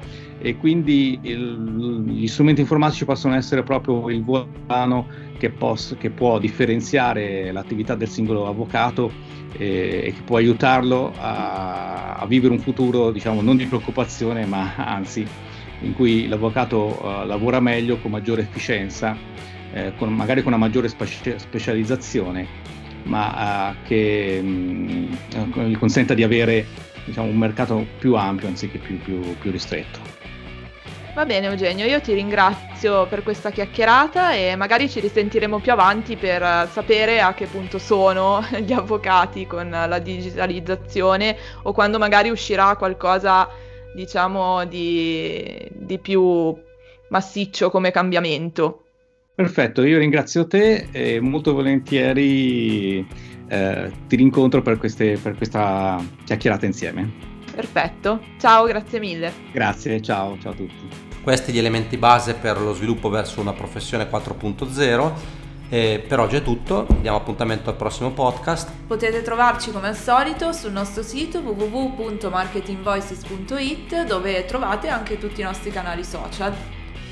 e 0.44 0.58
quindi 0.58 1.18
il, 1.22 2.04
gli 2.04 2.26
strumenti 2.26 2.60
informatici 2.60 3.06
possono 3.06 3.34
essere 3.34 3.62
proprio 3.62 4.10
il 4.10 4.22
volano 4.22 5.08
che, 5.38 5.48
poss- 5.48 5.96
che 5.96 6.10
può 6.10 6.38
differenziare 6.38 7.50
l'attività 7.50 7.94
del 7.94 8.08
singolo 8.08 8.46
avvocato 8.46 9.10
e, 9.56 10.02
e 10.04 10.12
che 10.12 10.20
può 10.22 10.36
aiutarlo 10.36 11.14
a, 11.18 12.16
a, 12.16 12.26
vivere 12.26 12.52
un 12.52 12.58
futuro 12.58 13.10
diciamo, 13.10 13.40
non 13.40 13.56
di 13.56 13.64
preoccupazione 13.64 14.44
ma 14.44 14.74
anzi 14.76 15.26
in 15.80 15.94
cui 15.94 16.28
l'avvocato 16.28 17.00
uh, 17.02 17.26
lavora 17.26 17.58
meglio 17.58 17.96
con 17.96 18.10
maggiore 18.10 18.42
efficienza, 18.42 19.16
eh, 19.72 19.94
con, 19.96 20.12
magari 20.12 20.42
con 20.42 20.52
una 20.52 20.60
maggiore 20.60 20.88
spe- 20.88 21.38
specializzazione, 21.38 22.46
ma 23.04 23.70
uh, 23.70 23.86
che 23.86 24.40
mh, 24.42 25.16
mm, 25.36 25.60
gli 25.68 25.76
consenta 25.78 26.12
di 26.12 26.22
avere 26.22 26.66
diciamo, 27.06 27.28
un 27.28 27.36
mercato 27.36 27.86
più 27.98 28.14
ampio 28.14 28.48
anziché 28.48 28.76
più, 28.76 28.98
più, 28.98 29.20
più 29.38 29.50
ristretto. 29.50 30.13
Va 31.14 31.24
bene 31.24 31.46
Eugenio, 31.46 31.86
io 31.86 32.00
ti 32.00 32.12
ringrazio 32.12 33.06
per 33.06 33.22
questa 33.22 33.50
chiacchierata 33.50 34.34
e 34.34 34.56
magari 34.56 34.90
ci 34.90 34.98
risentiremo 34.98 35.60
più 35.60 35.70
avanti 35.70 36.16
per 36.16 36.42
eh, 36.42 36.68
sapere 36.68 37.20
a 37.20 37.34
che 37.34 37.46
punto 37.46 37.78
sono 37.78 38.44
gli 38.58 38.72
avvocati 38.72 39.46
con 39.46 39.70
la 39.70 39.98
digitalizzazione 40.00 41.36
o 41.62 41.72
quando 41.72 41.98
magari 42.00 42.30
uscirà 42.30 42.74
qualcosa 42.74 43.48
diciamo 43.94 44.64
di, 44.64 45.68
di 45.70 46.00
più 46.00 46.52
massiccio 47.10 47.70
come 47.70 47.92
cambiamento. 47.92 48.82
Perfetto, 49.36 49.84
io 49.84 49.98
ringrazio 49.98 50.48
te 50.48 50.88
e 50.90 51.20
molto 51.20 51.54
volentieri 51.54 53.06
eh, 53.46 53.92
ti 54.08 54.16
rincontro 54.16 54.62
per, 54.62 54.78
queste, 54.78 55.16
per 55.22 55.36
questa 55.36 56.04
chiacchierata 56.24 56.66
insieme. 56.66 57.33
Perfetto, 57.54 58.20
ciao, 58.38 58.64
grazie 58.64 58.98
mille. 58.98 59.32
Grazie, 59.52 60.02
ciao, 60.02 60.36
ciao 60.40 60.52
a 60.52 60.54
tutti. 60.54 60.88
Questi 61.22 61.52
gli 61.52 61.58
elementi 61.58 61.96
base 61.96 62.34
per 62.34 62.60
lo 62.60 62.74
sviluppo 62.74 63.08
verso 63.08 63.40
una 63.40 63.52
professione 63.52 64.10
4.0. 64.10 65.42
E 65.70 66.04
per 66.06 66.20
oggi 66.20 66.36
è 66.36 66.42
tutto, 66.42 66.86
diamo 67.00 67.16
appuntamento 67.16 67.70
al 67.70 67.76
prossimo 67.76 68.10
podcast. 68.10 68.70
Potete 68.86 69.22
trovarci 69.22 69.72
come 69.72 69.88
al 69.88 69.96
solito 69.96 70.52
sul 70.52 70.72
nostro 70.72 71.02
sito 71.02 71.38
www.marketingvoices.it 71.40 74.04
dove 74.04 74.44
trovate 74.44 74.88
anche 74.88 75.16
tutti 75.18 75.40
i 75.40 75.44
nostri 75.44 75.70
canali 75.70 76.04
social. 76.04 76.52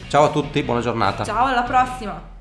Ciao 0.09 0.25
a 0.25 0.31
tutti, 0.31 0.63
buona 0.63 0.81
giornata. 0.81 1.25
Ciao, 1.25 1.47
alla 1.47 1.63
prossima! 1.63 2.32